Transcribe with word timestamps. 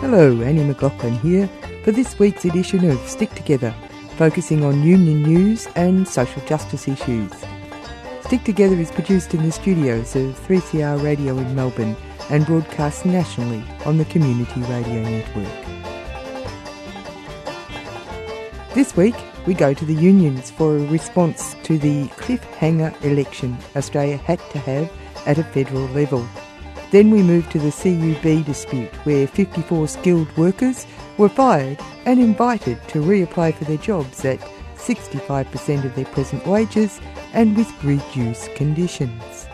Hello, 0.00 0.40
Annie 0.42 0.62
McLaughlin 0.62 1.18
here 1.18 1.50
for 1.82 1.90
this 1.90 2.20
week's 2.20 2.44
edition 2.44 2.88
of 2.88 3.00
Stick 3.08 3.34
Together, 3.34 3.74
focusing 4.16 4.62
on 4.62 4.84
union 4.84 5.24
news 5.24 5.66
and 5.74 6.06
social 6.06 6.40
justice 6.46 6.86
issues. 6.86 7.32
Stick 8.22 8.44
Together 8.44 8.76
is 8.76 8.92
produced 8.92 9.34
in 9.34 9.42
the 9.42 9.50
studios 9.50 10.14
of 10.14 10.38
3CR 10.46 11.02
Radio 11.02 11.36
in 11.36 11.52
Melbourne 11.52 11.96
and 12.30 12.46
broadcast 12.46 13.06
nationally 13.06 13.64
on 13.86 13.98
the 13.98 14.04
Community 14.04 14.60
Radio 14.60 15.02
Network. 15.02 15.52
This 18.74 18.96
week, 18.96 19.16
we 19.48 19.54
go 19.54 19.74
to 19.74 19.84
the 19.84 19.94
unions 19.94 20.48
for 20.48 20.76
a 20.76 20.86
response 20.86 21.56
to 21.64 21.76
the 21.76 22.06
cliffhanger 22.10 22.94
election 23.02 23.58
Australia 23.74 24.18
had 24.18 24.38
to 24.50 24.60
have 24.60 24.92
at 25.26 25.38
a 25.38 25.42
federal 25.42 25.86
level. 25.88 26.24
Then 26.90 27.10
we 27.10 27.22
moved 27.22 27.50
to 27.52 27.58
the 27.58 27.70
CUB 27.70 28.46
dispute, 28.46 28.94
where 29.04 29.26
54 29.26 29.88
skilled 29.88 30.36
workers 30.36 30.86
were 31.18 31.28
fired 31.28 31.78
and 32.06 32.18
invited 32.18 32.80
to 32.88 33.02
reapply 33.02 33.54
for 33.54 33.64
their 33.64 33.76
jobs 33.76 34.24
at 34.24 34.40
65% 34.76 35.84
of 35.84 35.94
their 35.94 36.06
present 36.06 36.46
wages 36.46 37.00
and 37.34 37.56
with 37.56 37.84
reduced 37.84 38.54
conditions. 38.54 39.46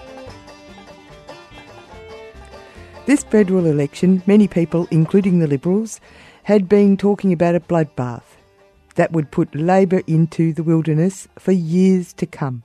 This 3.06 3.24
federal 3.24 3.66
election, 3.66 4.22
many 4.26 4.46
people, 4.46 4.86
including 4.90 5.40
the 5.40 5.46
Liberals, 5.46 6.00
had 6.44 6.68
been 6.68 6.96
talking 6.96 7.32
about 7.32 7.54
a 7.54 7.60
bloodbath 7.60 8.22
that 8.94 9.12
would 9.12 9.30
put 9.30 9.54
Labor 9.54 10.02
into 10.06 10.52
the 10.52 10.62
wilderness 10.62 11.26
for 11.38 11.52
years 11.52 12.12
to 12.14 12.26
come. 12.26 12.62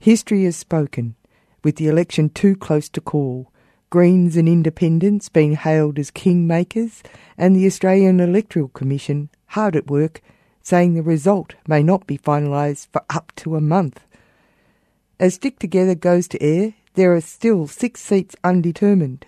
History 0.00 0.44
has 0.44 0.56
spoken, 0.56 1.14
with 1.62 1.76
the 1.76 1.86
election 1.86 2.28
too 2.28 2.56
close 2.56 2.88
to 2.88 3.00
call, 3.00 3.52
Greens 3.90 4.36
and 4.36 4.48
Independents 4.48 5.28
being 5.28 5.54
hailed 5.54 5.98
as 5.98 6.10
kingmakers, 6.10 7.02
and 7.38 7.56
the 7.56 7.66
Australian 7.66 8.20
Electoral 8.20 8.68
Commission 8.68 9.30
hard 9.46 9.74
at 9.74 9.86
work, 9.86 10.20
saying 10.62 10.92
the 10.92 11.02
result 11.02 11.54
may 11.66 11.82
not 11.82 12.06
be 12.06 12.18
finalised 12.18 12.88
for 12.92 13.02
up 13.08 13.32
to 13.36 13.56
a 13.56 13.60
month. 13.60 14.04
As 15.18 15.34
Stick 15.34 15.58
Together 15.58 15.94
goes 15.94 16.28
to 16.28 16.42
air, 16.42 16.74
there 16.94 17.14
are 17.14 17.20
still 17.20 17.66
six 17.66 18.02
seats 18.02 18.36
undetermined. 18.44 19.26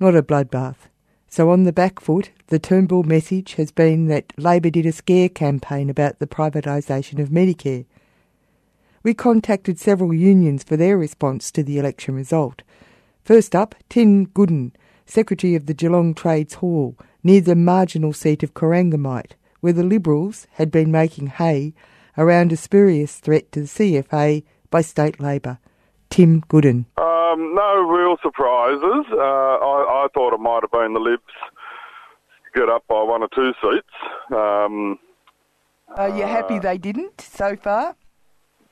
Not 0.00 0.16
a 0.16 0.22
bloodbath. 0.22 0.88
So 1.28 1.50
on 1.50 1.64
the 1.64 1.72
back 1.72 2.00
foot, 2.00 2.30
the 2.48 2.58
Turnbull 2.58 3.02
message 3.02 3.54
has 3.54 3.70
been 3.70 4.06
that 4.06 4.32
Labor 4.38 4.70
did 4.70 4.86
a 4.86 4.92
scare 4.92 5.28
campaign 5.28 5.90
about 5.90 6.18
the 6.18 6.26
privatisation 6.26 7.18
of 7.18 7.28
Medicare. 7.28 7.84
We 9.02 9.14
contacted 9.14 9.78
several 9.78 10.14
unions 10.14 10.62
for 10.62 10.76
their 10.76 10.96
response 10.96 11.50
to 11.52 11.62
the 11.62 11.78
election 11.78 12.14
result, 12.14 12.62
First 13.24 13.54
up, 13.54 13.76
Tim 13.88 14.26
Gooden, 14.26 14.72
Secretary 15.06 15.54
of 15.54 15.66
the 15.66 15.74
Geelong 15.74 16.12
Trades 16.12 16.54
Hall, 16.54 16.96
near 17.22 17.40
the 17.40 17.54
marginal 17.54 18.12
seat 18.12 18.42
of 18.42 18.52
Corangamite, 18.52 19.32
where 19.60 19.72
the 19.72 19.84
Liberals 19.84 20.48
had 20.54 20.72
been 20.72 20.90
making 20.90 21.28
hay 21.28 21.72
around 22.18 22.50
a 22.50 22.56
spurious 22.56 23.20
threat 23.20 23.52
to 23.52 23.60
the 23.60 23.66
CFA 23.66 24.42
by 24.70 24.80
state 24.80 25.20
Labor. 25.20 25.58
Tim 26.10 26.42
Gooden. 26.42 26.86
Um, 26.98 27.54
no 27.54 27.86
real 27.88 28.16
surprises. 28.20 29.06
Uh, 29.12 29.16
I, 29.16 30.04
I, 30.04 30.06
thought 30.12 30.34
it 30.34 30.40
might 30.40 30.62
have 30.62 30.72
been 30.72 30.92
the 30.92 31.00
Libs 31.00 31.22
get 32.54 32.68
up 32.68 32.84
by 32.88 33.02
one 33.02 33.22
or 33.22 33.28
two 33.34 33.52
seats. 33.62 33.86
Um, 34.30 34.98
Are 35.96 36.08
you 36.08 36.24
uh, 36.24 36.28
happy 36.28 36.58
they 36.58 36.76
didn't 36.76 37.20
so 37.20 37.56
far? 37.56 37.94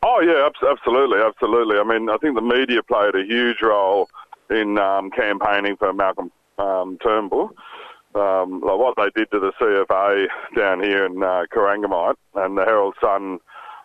Oh 0.02 0.20
yeah, 0.20 0.48
absolutely, 0.68 1.18
absolutely. 1.20 1.78
I 1.78 1.84
mean, 1.84 2.10
I 2.10 2.16
think 2.18 2.34
the 2.34 2.42
media 2.42 2.82
played 2.82 3.14
a 3.14 3.24
huge 3.24 3.62
role 3.62 4.08
in 4.50 4.78
um, 4.78 5.10
campaigning 5.10 5.76
for 5.76 5.92
Malcolm 5.92 6.30
um, 6.58 6.98
Turnbull. 7.02 7.50
Um, 8.14 8.60
like 8.60 8.78
what 8.78 8.94
they 8.96 9.10
did 9.14 9.30
to 9.30 9.38
the 9.38 9.52
CFA 9.60 10.26
down 10.56 10.82
here 10.82 11.06
in 11.06 11.22
uh, 11.22 11.44
Corangamite, 11.52 12.16
and 12.34 12.58
the 12.58 12.64
Herald 12.64 12.96
Sun 13.00 13.38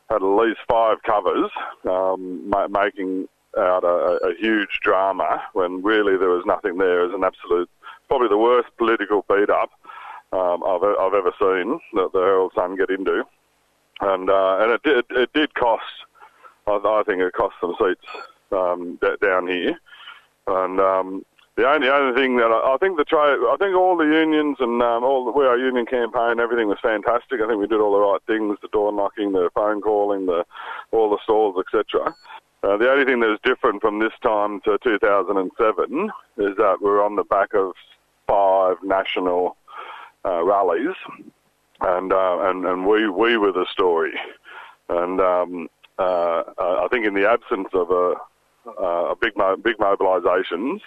had 0.09 0.15
at 0.17 0.23
least 0.23 0.59
five 0.67 0.97
covers, 1.03 1.51
um, 1.87 2.49
ma- 2.49 2.67
making 2.67 3.27
out 3.57 3.83
a, 3.83 4.19
a, 4.27 4.35
huge 4.39 4.79
drama 4.81 5.41
when 5.53 5.81
really 5.83 6.17
there 6.17 6.29
was 6.29 6.43
nothing 6.45 6.77
there. 6.77 7.05
It 7.05 7.13
an 7.13 7.23
absolute, 7.23 7.69
probably 8.07 8.27
the 8.27 8.37
worst 8.37 8.69
political 8.77 9.23
beat 9.29 9.49
up 9.49 9.69
um, 10.31 10.63
I've, 10.65 10.83
I've 10.83 11.13
ever 11.13 11.31
seen 11.39 11.79
that 11.93 12.09
the 12.11 12.19
Herald 12.19 12.51
Sun 12.55 12.75
get 12.75 12.89
into, 12.89 13.23
and 14.01 14.29
uh, 14.29 14.57
and 14.59 14.71
it 14.71 14.83
did 14.83 15.05
it 15.11 15.33
did 15.33 15.53
cost. 15.53 15.83
I, 16.67 16.71
I 16.71 17.03
think 17.05 17.21
it 17.21 17.33
cost 17.33 17.55
some 17.61 17.75
seats 17.79 18.05
um, 18.51 18.99
down 19.21 19.47
here. 19.47 19.79
And 20.47 20.79
um, 20.79 21.25
the 21.55 21.67
only 21.67 21.89
other 21.89 22.13
thing 22.13 22.37
that 22.37 22.51
I, 22.51 22.75
I 22.75 22.77
think 22.77 22.97
the 22.97 23.05
trade, 23.05 23.39
I 23.47 23.55
think 23.57 23.75
all 23.75 23.95
the 23.95 24.03
unions 24.03 24.57
and 24.59 24.81
um, 24.81 25.03
all 25.03 25.25
the, 25.25 25.31
our 25.31 25.57
union 25.57 25.85
campaign, 25.85 26.39
everything 26.39 26.67
was 26.67 26.77
fantastic. 26.81 27.39
I 27.41 27.47
think 27.47 27.59
we 27.59 27.67
did 27.67 27.79
all 27.79 27.93
the 27.93 27.99
right 27.99 28.21
things: 28.27 28.57
the 28.61 28.67
door 28.67 28.91
knocking, 28.91 29.31
the 29.31 29.49
phone 29.55 29.81
calling, 29.81 30.25
the 30.25 30.45
all 30.91 31.09
the 31.09 31.19
stalls, 31.23 31.55
etc. 31.57 32.13
Uh, 32.61 32.77
the 32.77 32.91
only 32.91 33.05
thing 33.05 33.19
that 33.21 33.31
is 33.31 33.39
different 33.43 33.81
from 33.81 33.99
this 33.99 34.13
time 34.21 34.59
to 34.61 34.77
2007 34.83 36.11
is 36.37 36.57
that 36.57 36.77
we're 36.81 37.03
on 37.03 37.15
the 37.15 37.23
back 37.23 37.53
of 37.53 37.73
five 38.27 38.77
national 38.83 39.55
uh, 40.25 40.43
rallies, 40.43 40.95
and 41.81 42.11
uh, 42.11 42.39
and 42.41 42.65
and 42.65 42.85
we 42.85 43.07
we 43.07 43.37
were 43.37 43.51
the 43.51 43.65
story. 43.71 44.13
And 44.89 45.21
um, 45.21 45.69
uh, 45.97 46.43
I 46.57 46.87
think 46.91 47.05
in 47.05 47.13
the 47.13 47.29
absence 47.29 47.69
of 47.73 47.91
a 47.91 48.15
uh, 48.67 49.15
big 49.15 49.35
mo- 49.37 49.57
big 49.57 49.77
mobilisations. 49.77 50.81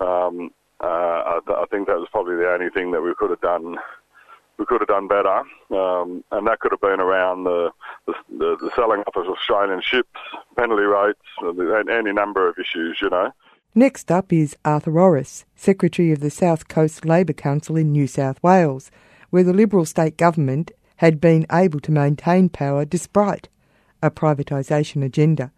Um, 0.00 0.50
uh, 0.80 0.86
I, 0.86 1.40
th- 1.46 1.58
I, 1.58 1.64
think 1.70 1.88
that 1.88 1.98
was 1.98 2.08
probably 2.10 2.36
the 2.36 2.52
only 2.52 2.68
thing 2.68 2.90
that 2.92 3.00
we 3.00 3.14
could 3.16 3.30
have 3.30 3.40
done. 3.40 3.76
We 4.58 4.66
could 4.66 4.80
have 4.80 4.88
done 4.88 5.06
better, 5.08 5.42
um, 5.70 6.24
and 6.32 6.46
that 6.46 6.60
could 6.60 6.72
have 6.72 6.80
been 6.80 7.00
around 7.00 7.44
the 7.44 7.70
the, 8.06 8.14
the, 8.28 8.70
selling 8.74 9.00
off 9.00 9.16
of 9.16 9.26
Australian 9.26 9.82
ships, 9.82 10.18
penalty 10.56 10.84
rates, 10.84 11.20
and 11.40 11.90
any 11.90 12.12
number 12.12 12.48
of 12.48 12.58
issues. 12.58 12.98
You 13.00 13.10
know. 13.10 13.32
Next 13.74 14.10
up 14.10 14.32
is 14.32 14.56
Arthur 14.64 14.92
Rorris, 14.92 15.44
Secretary 15.54 16.10
of 16.10 16.20
the 16.20 16.30
South 16.30 16.68
Coast 16.68 17.04
Labor 17.04 17.34
Council 17.34 17.76
in 17.76 17.92
New 17.92 18.06
South 18.06 18.42
Wales, 18.42 18.90
where 19.28 19.44
the 19.44 19.52
Liberal 19.52 19.84
state 19.84 20.16
government 20.16 20.72
had 20.96 21.20
been 21.20 21.46
able 21.52 21.80
to 21.80 21.92
maintain 21.92 22.48
power 22.48 22.86
despite 22.86 23.50
a 24.02 24.10
privatisation 24.10 25.04
agenda 25.04 25.52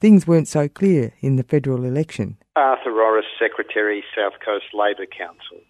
things 0.00 0.26
weren't 0.26 0.48
so 0.48 0.68
clear 0.68 1.12
in 1.20 1.36
the 1.36 1.42
federal 1.42 1.84
election. 1.84 2.36
Arthur 2.54 2.90
Rorris, 2.90 3.28
Secretary, 3.38 4.04
South 4.16 4.34
Coast 4.44 4.66
Labor 4.72 5.06
Council. 5.06 5.60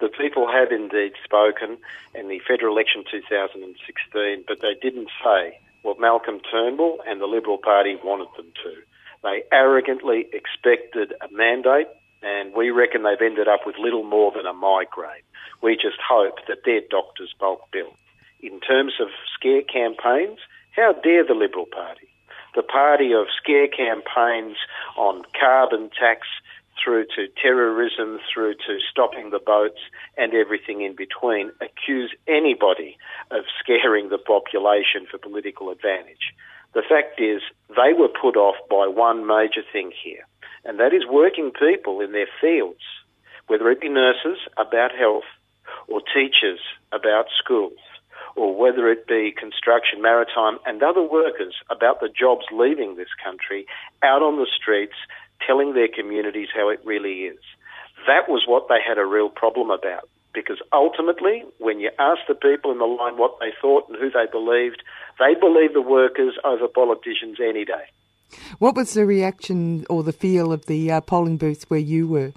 The 0.00 0.08
people 0.08 0.48
have 0.50 0.72
indeed 0.72 1.12
spoken 1.22 1.78
in 2.14 2.28
the 2.28 2.40
federal 2.46 2.74
election 2.74 3.04
2016, 3.10 4.44
but 4.46 4.58
they 4.60 4.74
didn't 4.82 5.08
say 5.22 5.58
what 5.82 6.00
Malcolm 6.00 6.40
Turnbull 6.50 6.98
and 7.06 7.20
the 7.20 7.26
Liberal 7.26 7.58
Party 7.58 7.96
wanted 8.02 8.28
them 8.36 8.52
to. 8.64 8.74
They 9.22 9.44
arrogantly 9.52 10.26
expected 10.32 11.14
a 11.20 11.32
mandate, 11.32 11.86
and 12.22 12.52
we 12.54 12.70
reckon 12.70 13.02
they've 13.02 13.20
ended 13.20 13.48
up 13.48 13.60
with 13.64 13.76
little 13.78 14.02
more 14.02 14.32
than 14.34 14.46
a 14.46 14.52
migraine. 14.52 15.22
We 15.62 15.76
just 15.76 16.00
hope 16.06 16.36
that 16.48 16.64
their 16.64 16.80
doctor's 16.90 17.34
bulk 17.38 17.70
bill. 17.72 17.94
In 18.40 18.60
terms 18.60 18.94
of 19.00 19.08
scare 19.32 19.62
campaigns, 19.62 20.40
how 20.74 20.92
dare 20.92 21.24
the 21.24 21.34
Liberal 21.34 21.66
Party? 21.66 22.08
The 22.54 22.62
party 22.62 23.12
of 23.12 23.26
scare 23.36 23.68
campaigns 23.68 24.56
on 24.96 25.22
carbon 25.38 25.90
tax 25.98 26.26
through 26.82 27.04
to 27.16 27.28
terrorism, 27.40 28.18
through 28.32 28.54
to 28.54 28.78
stopping 28.90 29.30
the 29.30 29.38
boats 29.38 29.80
and 30.16 30.34
everything 30.34 30.82
in 30.82 30.94
between, 30.94 31.50
accuse 31.60 32.12
anybody 32.26 32.96
of 33.30 33.44
scaring 33.60 34.08
the 34.08 34.18
population 34.18 35.06
for 35.10 35.18
political 35.18 35.70
advantage. 35.70 36.34
The 36.74 36.82
fact 36.82 37.20
is, 37.20 37.40
they 37.68 37.92
were 37.96 38.08
put 38.08 38.36
off 38.36 38.56
by 38.68 38.86
one 38.88 39.26
major 39.26 39.62
thing 39.72 39.92
here, 40.02 40.26
and 40.64 40.80
that 40.80 40.92
is 40.92 41.06
working 41.08 41.52
people 41.52 42.00
in 42.00 42.12
their 42.12 42.28
fields, 42.40 42.82
whether 43.46 43.70
it 43.70 43.80
be 43.80 43.88
nurses 43.88 44.38
about 44.56 44.90
health 44.92 45.24
or 45.88 46.00
teachers 46.00 46.60
about 46.92 47.26
schools 47.38 47.78
or 48.36 48.54
whether 48.54 48.90
it 48.90 49.06
be 49.06 49.32
construction, 49.32 50.02
maritime, 50.02 50.58
and 50.66 50.82
other 50.82 51.02
workers 51.02 51.54
about 51.70 52.00
the 52.00 52.08
jobs 52.08 52.44
leaving 52.52 52.96
this 52.96 53.12
country 53.22 53.66
out 54.02 54.22
on 54.22 54.36
the 54.36 54.46
streets 54.46 54.94
telling 55.46 55.74
their 55.74 55.88
communities 55.88 56.48
how 56.54 56.68
it 56.68 56.80
really 56.84 57.24
is. 57.24 57.38
That 58.06 58.28
was 58.28 58.44
what 58.46 58.68
they 58.68 58.80
had 58.86 58.98
a 58.98 59.06
real 59.06 59.28
problem 59.28 59.70
about. 59.70 60.08
Because 60.32 60.60
ultimately, 60.72 61.44
when 61.58 61.78
you 61.78 61.90
ask 61.98 62.20
the 62.26 62.34
people 62.34 62.72
in 62.72 62.78
the 62.78 62.84
line 62.84 63.16
what 63.16 63.38
they 63.38 63.52
thought 63.62 63.88
and 63.88 63.96
who 63.96 64.10
they 64.10 64.26
believed, 64.30 64.82
they 65.18 65.38
believe 65.38 65.72
the 65.72 65.80
workers 65.80 66.34
over 66.44 66.66
politicians 66.66 67.38
any 67.40 67.64
day. 67.64 67.86
What 68.58 68.74
was 68.74 68.94
the 68.94 69.06
reaction 69.06 69.86
or 69.88 70.02
the 70.02 70.12
feel 70.12 70.52
of 70.52 70.66
the 70.66 70.90
uh, 70.90 71.00
polling 71.02 71.36
booths 71.36 71.70
where 71.70 71.78
you 71.78 72.08
were? 72.08 72.32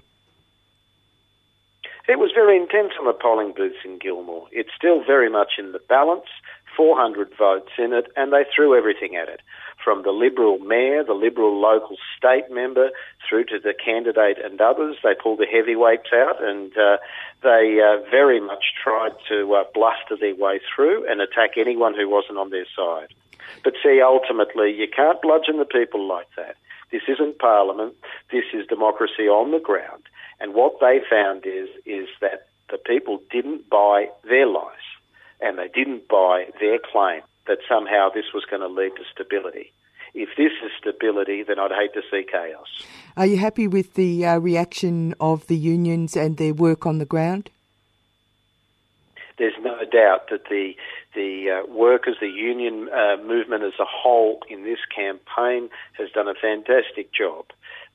It 2.07 2.19
was 2.19 2.31
very 2.33 2.55
intense 2.55 2.93
on 2.99 3.05
the 3.05 3.13
polling 3.13 3.53
booths 3.55 3.83
in 3.83 3.99
Gilmore. 3.99 4.47
It's 4.51 4.69
still 4.75 5.03
very 5.03 5.29
much 5.29 5.53
in 5.57 5.73
the 5.73 5.79
balance, 5.89 6.27
400 6.75 7.29
votes 7.37 7.71
in 7.77 7.91
it, 7.91 8.07
and 8.15 8.31
they 8.31 8.45
threw 8.55 8.77
everything 8.77 9.15
at 9.15 9.27
it. 9.27 9.41
from 9.83 10.03
the 10.03 10.11
Liberal 10.11 10.59
mayor, 10.59 11.01
the 11.03 11.13
Liberal 11.13 11.61
local 11.61 11.95
state 12.17 12.51
member, 12.51 12.89
through 13.27 13.45
to 13.45 13.57
the 13.57 13.73
candidate 13.73 14.37
and 14.43 14.59
others. 14.59 14.97
They 15.01 15.15
pulled 15.15 15.39
the 15.39 15.45
heavyweights 15.45 16.09
out 16.13 16.43
and 16.43 16.77
uh, 16.77 16.97
they 17.41 17.79
uh, 17.79 18.03
very 18.09 18.41
much 18.41 18.73
tried 18.83 19.13
to 19.29 19.53
uh, 19.53 19.63
bluster 19.73 20.17
their 20.19 20.35
way 20.35 20.59
through 20.75 21.09
and 21.09 21.21
attack 21.21 21.51
anyone 21.57 21.93
who 21.95 22.09
wasn't 22.09 22.37
on 22.37 22.49
their 22.49 22.65
side. 22.75 23.13
But 23.63 23.75
see, 23.81 24.01
ultimately, 24.01 24.73
you 24.73 24.87
can't 24.93 25.21
bludgeon 25.21 25.57
the 25.57 25.65
people 25.65 26.05
like 26.05 26.27
that. 26.35 26.57
This 26.91 27.03
isn't 27.07 27.39
Parliament. 27.39 27.95
This 28.31 28.45
is 28.53 28.65
democracy 28.67 29.27
on 29.27 29.51
the 29.51 29.59
ground. 29.59 30.03
And 30.39 30.53
what 30.53 30.79
they 30.79 31.01
found 31.09 31.45
is 31.45 31.69
is 31.85 32.07
that 32.21 32.47
the 32.69 32.77
people 32.77 33.21
didn't 33.31 33.69
buy 33.69 34.09
their 34.23 34.45
lies, 34.45 34.87
and 35.41 35.57
they 35.57 35.69
didn't 35.69 36.07
buy 36.07 36.47
their 36.59 36.79
claim 36.79 37.21
that 37.47 37.59
somehow 37.67 38.09
this 38.09 38.25
was 38.33 38.45
going 38.45 38.61
to 38.61 38.67
lead 38.67 38.91
to 38.97 39.03
stability. 39.11 39.71
If 40.13 40.29
this 40.37 40.51
is 40.63 40.71
stability, 40.77 41.43
then 41.43 41.59
I'd 41.59 41.71
hate 41.71 41.93
to 41.93 42.01
see 42.11 42.25
chaos. 42.29 42.67
Are 43.15 43.25
you 43.25 43.37
happy 43.37 43.67
with 43.67 43.93
the 43.93 44.25
uh, 44.25 44.37
reaction 44.39 45.13
of 45.19 45.47
the 45.47 45.55
unions 45.55 46.15
and 46.15 46.37
their 46.37 46.53
work 46.53 46.85
on 46.85 46.97
the 46.97 47.05
ground? 47.05 47.49
There's 49.37 49.57
no 49.61 49.77
doubt 49.85 50.29
that 50.31 50.45
the 50.49 50.75
the 51.17 51.49
uh, 51.49 51.73
workers, 51.73 52.15
the 52.21 52.29
union 52.29 52.87
uh, 52.93 53.17
movement 53.17 53.63
as 53.63 53.73
a 53.79 53.89
whole 53.89 54.39
in 54.49 54.63
this 54.63 54.77
campaign 54.95 55.67
has 55.97 56.09
done 56.11 56.27
a 56.27 56.35
fantastic 56.39 57.11
job. 57.11 57.45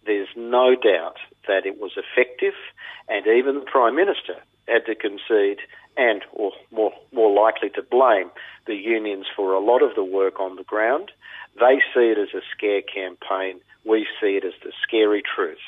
There's 0.04 0.28
no 0.36 0.74
doubt 0.74 1.18
that 1.46 1.64
it 1.64 1.78
was 1.80 1.92
effective, 1.96 2.54
and 3.08 3.24
even 3.28 3.54
the 3.54 3.70
Prime 3.70 3.94
Minister 3.94 4.42
had 4.66 4.84
to 4.86 4.96
concede 4.96 5.58
and, 5.96 6.22
or 6.32 6.50
more, 6.72 6.92
more 7.12 7.32
likely 7.32 7.70
to 7.70 7.82
blame, 7.82 8.30
the 8.66 8.74
unions 8.74 9.26
for 9.36 9.54
a 9.54 9.60
lot 9.60 9.82
of 9.82 9.94
the 9.94 10.04
work 10.04 10.40
on 10.40 10.56
the 10.56 10.64
ground. 10.64 11.12
They 11.60 11.78
see 11.94 12.10
it 12.10 12.18
as 12.18 12.34
a 12.34 12.42
scare 12.50 12.82
campaign. 12.82 13.60
We 13.84 14.06
see 14.20 14.36
it 14.36 14.44
as 14.44 14.54
the 14.64 14.72
scary 14.82 15.22
truth 15.22 15.62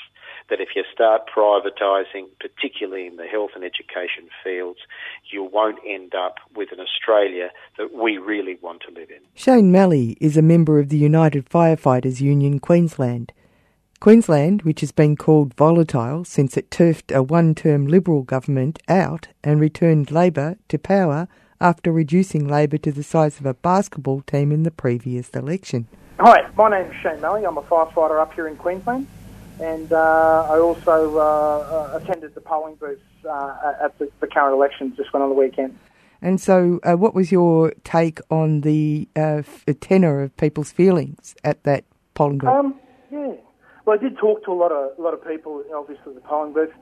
that 0.50 0.60
if 0.60 0.70
you 0.76 0.84
start 0.92 1.22
privatising, 1.34 2.26
particularly 2.40 3.06
in 3.06 3.16
the 3.16 3.26
health 3.26 3.50
and 3.54 3.64
education 3.64 4.28
fields, 4.42 4.80
you 5.30 5.42
won't 5.42 5.78
end 5.86 6.14
up 6.14 6.36
with 6.54 6.70
an 6.72 6.80
Australia 6.80 7.50
that 7.78 7.94
we 7.94 8.18
really 8.18 8.58
want 8.60 8.82
to 8.82 8.94
live 8.94 9.10
in. 9.10 9.20
Shane 9.34 9.72
Malley 9.72 10.16
is 10.20 10.36
a 10.36 10.42
member 10.42 10.78
of 10.78 10.88
the 10.88 10.98
United 10.98 11.48
Firefighters 11.48 12.20
Union 12.20 12.58
Queensland. 12.58 13.32
Queensland, 14.00 14.62
which 14.62 14.80
has 14.80 14.92
been 14.92 15.16
called 15.16 15.54
volatile 15.54 16.24
since 16.24 16.58
it 16.58 16.70
turfed 16.70 17.10
a 17.10 17.22
one 17.22 17.54
term 17.54 17.86
Liberal 17.86 18.22
government 18.22 18.78
out 18.86 19.28
and 19.42 19.60
returned 19.60 20.10
Labor 20.10 20.58
to 20.68 20.78
power 20.78 21.26
after 21.60 21.90
reducing 21.90 22.46
Labor 22.46 22.76
to 22.76 22.92
the 22.92 23.02
size 23.02 23.40
of 23.40 23.46
a 23.46 23.54
basketball 23.54 24.20
team 24.20 24.52
in 24.52 24.62
the 24.62 24.70
previous 24.70 25.30
election. 25.30 25.88
Hi, 26.20 26.46
my 26.54 26.68
name 26.68 26.90
is 26.90 26.96
Shane 27.02 27.20
Malley. 27.20 27.46
I'm 27.46 27.56
a 27.56 27.62
firefighter 27.62 28.20
up 28.20 28.34
here 28.34 28.46
in 28.46 28.56
Queensland, 28.56 29.06
and 29.60 29.92
uh, 29.92 30.48
I 30.50 30.58
also 30.58 31.18
uh, 31.18 31.92
uh 31.94 31.98
attended 32.00 32.34
the 32.34 32.40
polling 32.40 32.74
booths 32.76 33.02
uh, 33.28 33.72
at 33.82 33.98
the, 33.98 34.10
the, 34.20 34.26
current 34.26 34.54
elections 34.54 34.96
just 34.96 35.12
went 35.12 35.22
on 35.22 35.28
the 35.28 35.36
weekend. 35.36 35.78
And 36.20 36.40
so, 36.40 36.80
uh, 36.82 36.94
what 36.94 37.14
was 37.14 37.30
your 37.30 37.72
take 37.84 38.20
on 38.30 38.62
the 38.62 39.08
uh, 39.14 39.42
tenor 39.80 40.22
of 40.22 40.36
people's 40.36 40.72
feelings 40.72 41.34
at 41.44 41.62
that 41.64 41.84
polling 42.14 42.38
booth? 42.38 42.48
Um, 42.48 42.80
yeah, 43.10 43.32
well, 43.84 43.98
I 43.98 44.02
did 44.02 44.16
talk 44.18 44.44
to 44.44 44.52
a 44.52 44.54
lot 44.54 44.72
of 44.72 44.98
a 44.98 45.02
lot 45.02 45.14
of 45.14 45.26
people, 45.26 45.62
obviously 45.74 46.14
the 46.14 46.20
polling 46.20 46.52
booth. 46.52 46.72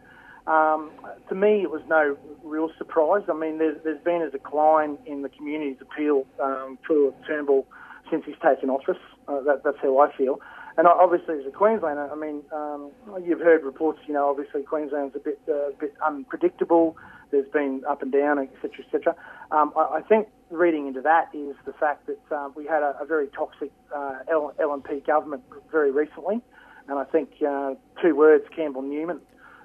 Um, 0.46 0.90
to 1.28 1.34
me, 1.34 1.62
it 1.62 1.70
was 1.70 1.82
no 1.88 2.16
real 2.42 2.70
surprise. 2.76 3.22
I 3.28 3.34
mean, 3.34 3.58
there's, 3.58 3.78
there's 3.84 4.02
been 4.02 4.22
a 4.22 4.30
decline 4.30 4.98
in 5.06 5.22
the 5.22 5.28
community's 5.28 5.76
appeal 5.80 6.26
um, 6.42 6.78
for 6.86 7.14
Turnbull 7.26 7.66
since 8.10 8.24
he's 8.26 8.34
taken 8.42 8.68
office. 8.68 8.98
Uh, 9.28 9.40
that, 9.42 9.62
that's 9.64 9.78
how 9.80 9.98
I 9.98 10.12
feel. 10.16 10.40
And 10.76 10.86
obviously, 10.86 11.38
as 11.38 11.46
a 11.46 11.50
Queenslander, 11.50 12.10
I 12.10 12.14
mean, 12.14 12.42
um, 12.52 12.90
you've 13.22 13.40
heard 13.40 13.62
reports. 13.62 14.00
You 14.06 14.14
know, 14.14 14.30
obviously 14.30 14.62
Queensland's 14.62 15.14
a 15.14 15.18
bit 15.18 15.38
uh, 15.48 15.70
a 15.70 15.72
bit 15.72 15.94
unpredictable. 16.04 16.96
There's 17.30 17.48
been 17.48 17.82
up 17.88 18.02
and 18.02 18.12
down, 18.12 18.38
etc., 18.38 18.84
etc. 18.84 19.16
Um, 19.50 19.72
I, 19.76 19.98
I, 19.98 20.02
think 20.02 20.28
reading 20.50 20.86
into 20.86 21.00
that 21.02 21.28
is 21.34 21.56
the 21.64 21.72
fact 21.72 22.06
that 22.06 22.20
uh, 22.34 22.50
we 22.54 22.66
had 22.66 22.82
a, 22.82 22.94
a 23.00 23.06
very 23.06 23.28
toxic 23.28 23.70
uh, 23.94 24.18
L- 24.30 24.54
LNP 24.60 25.06
government 25.06 25.42
very 25.70 25.90
recently. 25.90 26.42
And 26.88 26.98
I 26.98 27.04
think 27.04 27.30
uh, 27.46 27.74
two 28.02 28.14
words, 28.16 28.44
Campbell 28.54 28.82
Newman, 28.82 29.20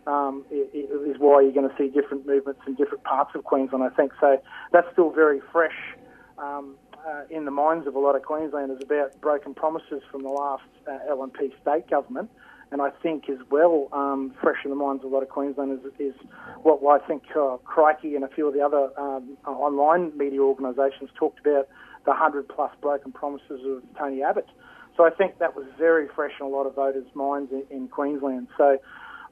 um, 0.06 0.46
is 0.50 1.18
why 1.20 1.42
you're 1.42 1.52
going 1.52 1.70
to 1.70 1.76
see 1.78 1.90
different 1.90 2.26
movements 2.26 2.62
in 2.68 2.76
different 2.76 3.04
parts 3.04 3.32
of 3.36 3.44
Queensland, 3.44 3.84
I 3.84 3.90
think. 3.90 4.14
So 4.22 4.42
that's 4.72 4.88
still 4.94 5.12
very 5.12 5.42
fresh 5.52 5.76
um, 6.38 6.76
uh, 7.06 7.24
in 7.30 7.46
the 7.46 7.52
minds 7.52 7.88
of 7.88 7.96
a 7.96 8.00
lot 8.00 8.16
of 8.16 8.24
Queenslanders 8.24 8.82
about 8.82 9.20
broken 9.20 9.54
promises 9.54 10.02
from 10.10 10.24
the 10.24 10.30
last 10.30 10.64
uh, 10.88 11.14
LNP 11.14 11.52
state 11.62 11.90
government. 11.90 12.30
And 12.72 12.82
I 12.82 12.90
think 12.90 13.30
as 13.30 13.38
well, 13.50 13.88
um, 13.94 14.34
fresh 14.42 14.58
in 14.66 14.72
the 14.72 14.76
minds 14.76 15.04
of 15.04 15.12
a 15.12 15.14
lot 15.14 15.24
of 15.24 15.30
Queenslanders 15.30 15.80
is 16.00 16.14
what 16.64 17.02
I 17.02 17.06
think 17.08 17.24
uh, 17.36 17.58
Crikey 17.64 18.16
and 18.16 18.26
a 18.26 18.28
few 18.28 18.46
of 18.48 18.54
the 18.54 18.62
other 18.62 18.90
um, 19.00 19.38
online 19.46 20.18
media 20.18 20.42
organisations 20.42 21.10
talked 21.18 21.40
about 21.40 21.70
the 22.04 22.12
100 22.12 22.50
plus 22.50 22.72
broken 22.82 23.14
promises 23.14 23.62
of 23.66 23.84
Tony 23.98 24.22
Abbott. 24.22 24.48
So 24.98 25.06
I 25.06 25.12
think 25.12 25.40
that 25.40 25.56
was 25.56 25.66
very 25.78 26.08
fresh 26.14 26.34
in 26.40 26.46
a 26.46 26.50
lot 26.50 26.66
of 26.66 26.76
voters' 26.76 27.06
minds 27.14 27.52
in, 27.52 27.64
in 27.70 27.88
Queensland. 27.88 28.48
So, 28.58 28.80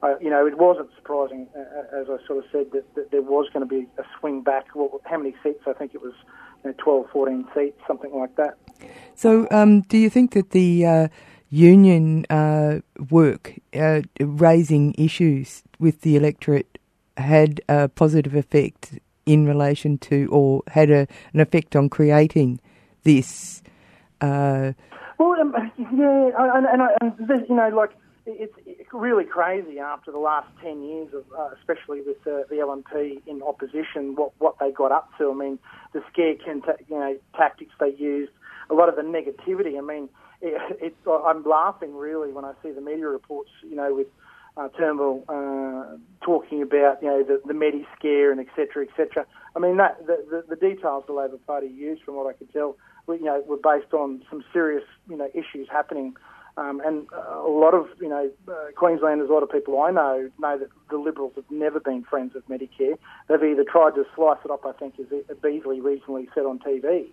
uh, 0.02 0.14
you 0.20 0.30
know, 0.30 0.46
it 0.46 0.56
wasn't 0.56 0.88
surprising, 0.96 1.48
uh, 1.54 2.00
as 2.00 2.06
I 2.08 2.24
sort 2.26 2.38
of 2.38 2.44
said, 2.52 2.70
that, 2.72 2.94
that 2.94 3.10
there 3.10 3.22
was 3.22 3.50
going 3.52 3.68
to 3.68 3.74
be 3.74 3.86
a 3.98 4.04
swing 4.18 4.42
back. 4.42 4.74
Well, 4.74 5.00
how 5.04 5.18
many 5.18 5.34
seats? 5.42 5.64
I 5.66 5.72
think 5.72 5.94
it 5.94 6.00
was 6.00 6.14
you 6.64 6.70
know, 6.70 6.76
12, 6.78 7.06
14 7.12 7.48
seats, 7.54 7.80
something 7.86 8.14
like 8.14 8.36
that. 8.36 8.56
So, 9.14 9.48
um, 9.50 9.82
do 9.82 9.98
you 9.98 10.08
think 10.08 10.32
that 10.32 10.50
the 10.50 10.86
uh, 10.86 11.08
union 11.50 12.26
uh, 12.30 12.80
work 13.10 13.54
uh, 13.74 14.02
raising 14.20 14.94
issues 14.98 15.62
with 15.78 16.00
the 16.02 16.16
electorate 16.16 16.78
had 17.16 17.60
a 17.68 17.88
positive 17.88 18.34
effect 18.34 18.98
in 19.24 19.46
relation 19.46 19.98
to, 19.98 20.28
or 20.30 20.62
had 20.68 20.90
a, 20.90 21.06
an 21.32 21.40
effect 21.40 21.74
on 21.74 21.88
creating 21.88 22.60
this? 23.02 23.62
Uh, 24.20 24.72
well, 25.18 25.40
um, 25.40 25.54
yeah, 25.78 26.30
and, 26.38 26.66
and, 26.66 26.82
and 27.00 27.28
this, 27.28 27.40
you 27.48 27.56
know, 27.56 27.68
like 27.68 27.90
it's 28.26 28.52
really 28.92 29.24
crazy 29.24 29.78
after 29.78 30.10
the 30.10 30.18
last 30.18 30.48
ten 30.62 30.82
years 30.82 31.08
of, 31.14 31.24
uh, 31.38 31.50
especially 31.58 32.00
with 32.02 32.18
uh, 32.26 32.42
the 32.48 32.56
LNP 32.56 33.20
in 33.26 33.42
opposition, 33.42 34.14
what 34.16 34.32
what 34.38 34.56
they 34.58 34.70
got 34.70 34.92
up 34.92 35.10
to. 35.18 35.30
I 35.30 35.34
mean, 35.34 35.58
the 35.92 36.02
scare 36.12 36.34
can 36.34 36.62
you 36.88 36.98
know 36.98 37.16
tactics 37.36 37.72
they 37.78 37.94
used, 37.96 38.32
a 38.70 38.74
lot 38.74 38.88
of 38.88 38.96
the 38.96 39.02
negativity. 39.02 39.78
I 39.78 39.82
mean, 39.82 40.08
it, 40.40 40.78
it, 40.80 40.94
I'm 41.06 41.42
laughing 41.44 41.94
really 41.94 42.32
when 42.32 42.44
I 42.44 42.52
see 42.62 42.70
the 42.70 42.80
media 42.80 43.08
reports, 43.08 43.50
you 43.62 43.76
know, 43.76 43.94
with 43.94 44.08
uh, 44.56 44.68
Turnbull 44.76 45.24
uh, 45.28 45.96
talking 46.24 46.62
about 46.62 47.02
you 47.02 47.08
know 47.08 47.22
the, 47.22 47.40
the 47.46 47.54
Medi 47.54 47.86
scare 47.98 48.32
and 48.32 48.40
etc. 48.40 48.86
etc. 48.88 49.26
I 49.54 49.58
mean 49.58 49.76
that 49.76 50.06
the, 50.06 50.24
the, 50.30 50.54
the 50.54 50.56
details 50.56 51.04
the 51.06 51.12
Labor 51.12 51.38
Party 51.46 51.68
used, 51.68 52.02
from 52.02 52.16
what 52.16 52.26
I 52.26 52.32
could 52.32 52.52
tell, 52.52 52.76
you 53.08 53.24
know, 53.24 53.42
were 53.46 53.56
based 53.56 53.92
on 53.92 54.22
some 54.30 54.44
serious, 54.52 54.84
you 55.08 55.16
know, 55.16 55.28
issues 55.34 55.68
happening. 55.70 56.14
Um, 56.58 56.80
and 56.84 57.06
a 57.12 57.48
lot 57.48 57.74
of, 57.74 57.86
you 58.00 58.08
know, 58.08 58.30
uh, 58.48 58.72
Queenslanders, 58.76 59.28
a 59.28 59.32
lot 59.32 59.42
of 59.42 59.50
people 59.50 59.78
I 59.82 59.90
know, 59.90 60.30
know 60.38 60.58
that 60.58 60.68
the 60.88 60.96
Liberals 60.96 61.34
have 61.36 61.44
never 61.50 61.80
been 61.80 62.02
friends 62.04 62.34
of 62.34 62.46
Medicare. 62.46 62.96
They've 63.28 63.42
either 63.42 63.64
tried 63.70 63.94
to 63.96 64.04
slice 64.14 64.38
it 64.42 64.50
up, 64.50 64.64
I 64.64 64.72
think, 64.72 64.94
as 64.98 65.06
Beazley 65.36 65.82
recently 65.82 66.28
said 66.34 66.44
on 66.44 66.58
TV, 66.58 67.08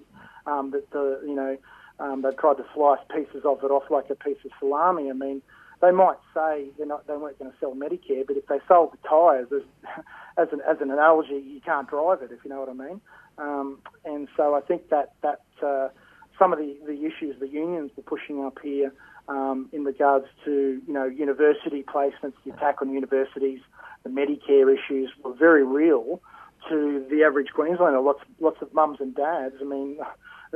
um, 0.48 0.72
that 0.72 0.90
the, 0.92 1.22
you 1.28 1.36
know, 1.36 1.58
um, 2.00 2.22
they've 2.22 2.38
tried 2.38 2.58
to 2.58 2.66
slice 2.74 3.00
pieces 3.14 3.44
of 3.46 3.64
it 3.64 3.72
off 3.72 3.84
like 3.90 4.10
a 4.10 4.16
piece 4.16 4.38
of 4.46 4.52
salami. 4.60 5.10
I 5.10 5.14
mean, 5.14 5.42
they 5.82 5.92
might 5.92 6.18
say 6.34 6.68
they're 6.78 6.88
not, 6.88 7.08
they 7.08 7.18
weren't 7.18 7.38
going 7.40 7.52
to 7.52 7.58
sell 7.60 7.76
Medicare, 7.76 8.26
but 8.26 8.38
if 8.38 8.48
they 8.48 8.60
sold 8.68 8.94
the 8.94 9.08
tyres, 9.08 9.48
as, 9.54 9.64
as, 10.38 10.48
an, 10.52 10.62
as 10.70 10.78
an 10.82 10.92
analogy, 10.92 11.44
you 11.46 11.62
can't 11.62 11.90
drive 11.90 12.22
it, 12.22 12.32
if 12.32 12.40
you 12.44 12.50
know 12.50 12.60
what 12.60 12.70
I 12.70 12.74
mean. 12.74 13.02
Um, 13.38 13.80
and 14.06 14.28
so 14.38 14.56
I 14.56 14.62
think 14.62 14.90
that 14.90 15.14
that 15.22 15.42
uh, 15.66 15.90
some 16.38 16.54
of 16.54 16.60
the, 16.60 16.78
the 16.86 17.06
issues 17.06 17.40
the 17.40 17.48
unions 17.48 17.92
were 17.96 18.04
pushing 18.04 18.44
up 18.44 18.60
here 18.62 18.94
um, 19.28 19.70
in 19.72 19.84
regards 19.84 20.26
to 20.46 20.82
you 20.86 20.94
know 20.94 21.06
university 21.06 21.84
placements, 21.84 22.34
the 22.46 22.54
attack 22.54 22.82
on 22.82 22.92
universities, 22.92 23.60
the 24.04 24.10
Medicare 24.10 24.74
issues 24.74 25.10
were 25.24 25.34
very 25.34 25.66
real 25.66 26.22
to 26.70 27.06
the 27.10 27.24
average 27.24 27.50
Queenslander. 27.54 28.00
Lots 28.00 28.22
lots 28.40 28.62
of 28.62 28.74
mums 28.74 29.00
and 29.00 29.16
dads. 29.16 29.56
I 29.62 29.64
mean, 29.64 29.98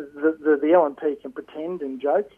the 0.01 0.37
the, 0.39 0.57
the 0.61 0.67
LNP 0.67 1.21
can 1.21 1.31
pretend 1.31 1.81
and 1.81 2.01
joke. 2.01 2.29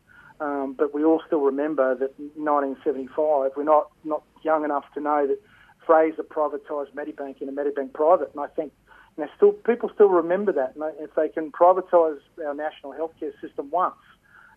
Um, 0.42 0.74
but 0.78 0.94
we 0.94 1.04
all 1.04 1.22
still 1.28 1.42
remember 1.42 1.96
that 1.96 2.18
1975, 2.18 3.52
we're 3.58 3.64
not, 3.64 3.92
not 4.06 4.24
young 4.42 4.64
enough 4.64 4.86
to 4.94 5.02
know 5.02 5.28
that 5.28 5.38
Fraser 5.86 6.24
privatised 6.24 6.94
Medibank 6.94 7.42
in 7.42 7.50
a 7.50 7.52
Medibank 7.52 7.92
private. 7.92 8.32
And 8.34 8.42
I 8.42 8.48
think 8.48 8.72
now, 9.18 9.28
still, 9.36 9.52
people 9.52 9.92
still 9.94 10.08
remember 10.08 10.54
that. 10.54 10.76
And 10.76 10.84
if 11.00 11.14
they 11.16 11.28
can 11.28 11.52
privatise 11.52 12.20
our 12.46 12.54
national 12.54 12.94
healthcare 12.94 13.34
system 13.42 13.70
once, 13.70 13.96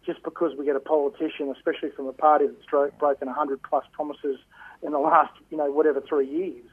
just 0.07 0.23
because 0.23 0.53
we 0.57 0.65
get 0.65 0.77
a 0.77 0.81
politician, 0.81 1.53
especially 1.57 1.91
from 1.91 2.07
a 2.07 2.13
party 2.13 2.47
that's 2.47 2.93
broken 2.99 3.27
100 3.27 3.63
plus 3.63 3.85
promises 3.93 4.39
in 4.83 4.93
the 4.93 4.99
last, 4.99 5.33
you 5.51 5.57
know, 5.57 5.71
whatever 5.71 6.01
three 6.01 6.29
years, 6.29 6.65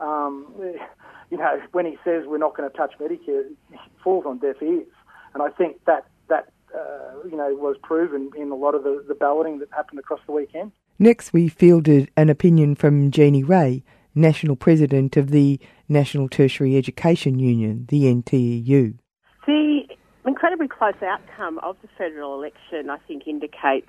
um, 0.00 0.46
you 1.30 1.38
know, 1.38 1.60
when 1.72 1.86
he 1.86 1.96
says 2.04 2.24
we're 2.26 2.38
not 2.38 2.56
going 2.56 2.70
to 2.70 2.76
touch 2.76 2.92
Medicare, 3.00 3.46
it 3.48 3.56
falls 4.02 4.24
on 4.26 4.38
deaf 4.38 4.62
ears. 4.62 4.86
And 5.34 5.42
I 5.42 5.48
think 5.50 5.84
that 5.86 6.06
that 6.28 6.48
uh, 6.74 7.28
you 7.28 7.36
know, 7.36 7.54
was 7.54 7.76
proven 7.82 8.30
in 8.36 8.50
a 8.50 8.54
lot 8.54 8.74
of 8.74 8.82
the, 8.82 9.04
the 9.06 9.14
balloting 9.14 9.58
that 9.58 9.68
happened 9.72 9.98
across 9.98 10.20
the 10.26 10.32
weekend. 10.32 10.72
Next, 10.98 11.32
we 11.32 11.48
fielded 11.48 12.10
an 12.16 12.30
opinion 12.30 12.74
from 12.74 13.10
Jeannie 13.10 13.44
Rea, 13.44 13.82
National 14.14 14.56
President 14.56 15.16
of 15.16 15.30
the 15.30 15.58
National 15.88 16.28
Tertiary 16.28 16.76
Education 16.76 17.38
Union, 17.38 17.86
the 17.88 18.04
NTEU. 18.04 18.98
The 19.46 19.82
incredibly 20.24 20.68
close 20.68 20.94
outcome 21.02 21.58
of 21.58 21.76
the 21.82 21.88
federal 21.98 22.34
election, 22.34 22.88
I 22.90 22.98
think, 23.08 23.26
indicates 23.26 23.88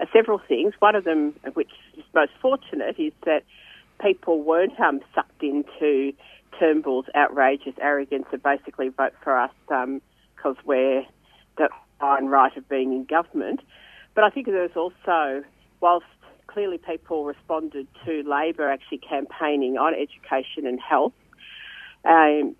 uh, 0.00 0.06
several 0.12 0.40
things. 0.48 0.74
One 0.78 0.94
of 0.94 1.04
them, 1.04 1.34
which 1.54 1.70
is 1.96 2.04
most 2.14 2.32
fortunate, 2.40 2.98
is 2.98 3.12
that 3.26 3.42
people 4.00 4.42
weren't 4.42 4.78
um, 4.80 5.00
sucked 5.14 5.42
into 5.42 6.12
Turnbull's 6.58 7.06
outrageous 7.14 7.74
arrogance 7.80 8.26
of 8.32 8.42
basically 8.42 8.88
vote 8.88 9.12
for 9.22 9.38
us 9.38 9.50
because 10.44 10.56
we're 10.64 11.04
the 11.56 11.68
fine 11.98 12.26
right 12.26 12.56
of 12.56 12.68
being 12.68 12.92
in 12.92 13.04
government. 13.04 13.60
But 14.14 14.24
I 14.24 14.30
think 14.30 14.46
there 14.46 14.62
was 14.62 14.76
also, 14.76 15.44
whilst 15.80 16.06
clearly 16.46 16.78
people 16.78 17.24
responded 17.24 17.86
to 18.04 18.22
Labor 18.22 18.70
actually 18.70 18.98
campaigning 18.98 19.76
on 19.76 19.94
education 19.94 20.66
and 20.66 20.78
health, 20.80 21.12
um, 22.04 22.54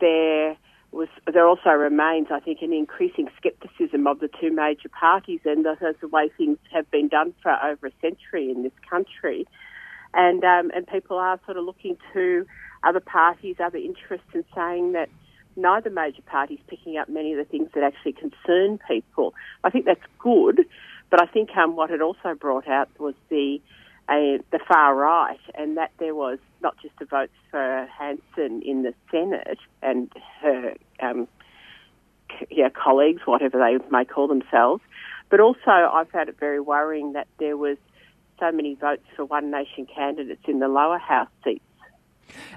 there 0.00 0.56
was 0.92 1.08
there 1.32 1.46
also 1.46 1.70
remains, 1.70 2.28
I 2.32 2.40
think, 2.40 2.58
an 2.62 2.72
increasing 2.72 3.28
scepticism 3.42 4.06
of 4.08 4.18
the 4.18 4.28
two 4.40 4.50
major 4.52 4.88
parties, 4.88 5.40
and 5.44 5.64
that's 5.64 6.00
the 6.00 6.08
way 6.08 6.30
things 6.36 6.58
have 6.72 6.90
been 6.90 7.08
done 7.08 7.32
for 7.42 7.52
over 7.52 7.86
a 7.86 7.92
century 8.00 8.50
in 8.50 8.64
this 8.64 8.72
country, 8.88 9.46
and 10.14 10.42
um, 10.42 10.70
and 10.74 10.86
people 10.86 11.16
are 11.16 11.38
sort 11.46 11.56
of 11.56 11.64
looking 11.64 11.96
to 12.12 12.44
other 12.82 12.98
parties, 12.98 13.56
other 13.64 13.78
interests, 13.78 14.26
and 14.34 14.44
saying 14.54 14.92
that 14.92 15.08
neither 15.56 15.90
major 15.90 16.22
party 16.22 16.54
is 16.54 16.60
picking 16.66 16.96
up 16.96 17.08
many 17.08 17.32
of 17.32 17.38
the 17.38 17.44
things 17.44 17.68
that 17.74 17.82
actually 17.82 18.12
concern 18.12 18.78
people. 18.88 19.34
I 19.64 19.70
think 19.70 19.84
that's 19.84 20.00
good, 20.18 20.66
but 21.10 21.20
I 21.20 21.26
think 21.26 21.50
um, 21.56 21.76
what 21.76 21.90
it 21.90 22.00
also 22.00 22.34
brought 22.34 22.68
out 22.68 22.88
was 22.98 23.14
the 23.28 23.60
uh, 24.08 24.42
the 24.50 24.58
far 24.66 24.94
right, 24.96 25.38
and 25.54 25.76
that 25.76 25.92
there 25.98 26.16
was 26.16 26.38
not 26.60 26.76
just 26.82 26.98
the 26.98 27.04
votes 27.04 27.32
for 27.50 27.88
Hanson 27.96 28.60
in 28.62 28.82
the 28.82 28.92
Senate 29.10 29.58
and 29.82 30.12
her 30.40 30.74
um, 31.00 31.28
yeah, 32.50 32.68
colleagues, 32.70 33.22
whatever 33.24 33.58
they 33.58 33.78
may 33.90 34.04
call 34.04 34.26
themselves, 34.26 34.82
but 35.28 35.38
also 35.38 35.60
I 35.70 36.04
found 36.12 36.28
it 36.28 36.38
very 36.40 36.60
worrying 36.60 37.12
that 37.12 37.28
there 37.38 37.56
was 37.56 37.76
so 38.40 38.50
many 38.50 38.74
votes 38.74 39.04
for 39.14 39.24
One 39.24 39.50
Nation 39.50 39.86
candidates 39.86 40.42
in 40.48 40.58
the 40.58 40.68
lower 40.68 40.98
house 40.98 41.28
seats. 41.44 41.62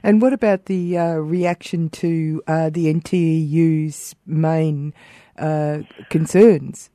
And 0.03 0.22
what 0.22 0.34
about 0.34 0.65
the 0.65 0.98
uh, 0.98 1.13
reaction 1.15 1.89
to 1.89 2.42
uh, 2.48 2.70
the 2.70 2.94
NTEU's 2.94 4.15
main 4.25 4.94
uh, 5.38 5.80
concerns? 6.10 6.89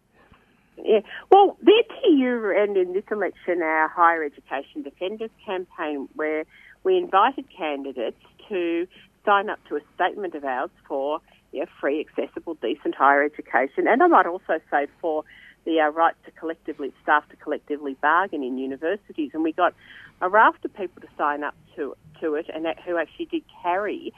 Yeah, 0.84 1.00
well, 1.30 1.56
the 1.62 1.84
NTU 1.90 2.62
and 2.62 2.76
in 2.76 2.92
this 2.92 3.04
election 3.10 3.62
our 3.62 3.88
Higher 3.88 4.22
Education 4.24 4.82
Defenders 4.82 5.30
campaign, 5.44 6.08
where 6.14 6.44
we 6.84 6.96
invited 6.96 7.44
candidates 7.56 8.20
to 8.48 8.86
sign 9.24 9.50
up 9.50 9.58
to 9.68 9.76
a 9.76 9.80
statement 9.94 10.34
of 10.34 10.44
ours 10.44 10.70
for 10.86 11.20
yeah, 11.52 11.64
free, 11.80 12.00
accessible, 12.00 12.54
decent 12.54 12.94
higher 12.94 13.22
education, 13.22 13.86
and 13.88 14.02
I 14.02 14.06
might 14.06 14.26
also 14.26 14.60
say 14.70 14.86
for 15.00 15.24
the 15.64 15.80
uh, 15.80 15.88
right 15.88 16.14
to 16.24 16.30
collectively 16.32 16.92
staff 17.02 17.28
to 17.30 17.36
collectively 17.36 17.96
bargain 18.00 18.42
in 18.42 18.58
universities, 18.58 19.30
and 19.34 19.42
we 19.42 19.52
got 19.52 19.74
a 20.20 20.28
raft 20.28 20.64
of 20.64 20.74
people 20.74 21.00
to 21.00 21.08
sign 21.16 21.44
up 21.44 21.54
to 21.76 21.94
to 22.20 22.34
it, 22.34 22.46
and 22.52 22.64
that, 22.64 22.78
who 22.80 22.96
actually 22.96 23.26
did 23.26 23.42
carry 23.62 24.12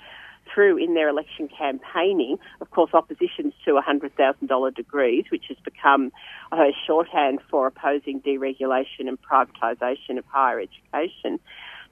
through 0.52 0.76
in 0.78 0.94
their 0.94 1.08
election 1.08 1.48
campaigning, 1.48 2.38
of 2.60 2.70
course, 2.70 2.90
oppositions 2.92 3.54
to 3.64 3.72
$100,000 3.72 4.74
degrees, 4.74 5.24
which 5.30 5.44
has 5.48 5.56
become 5.64 6.10
a 6.52 6.70
shorthand 6.86 7.40
for 7.50 7.66
opposing 7.66 8.20
deregulation 8.20 9.06
and 9.06 9.18
privatisation 9.22 10.18
of 10.18 10.24
higher 10.26 10.60
education. 10.60 11.38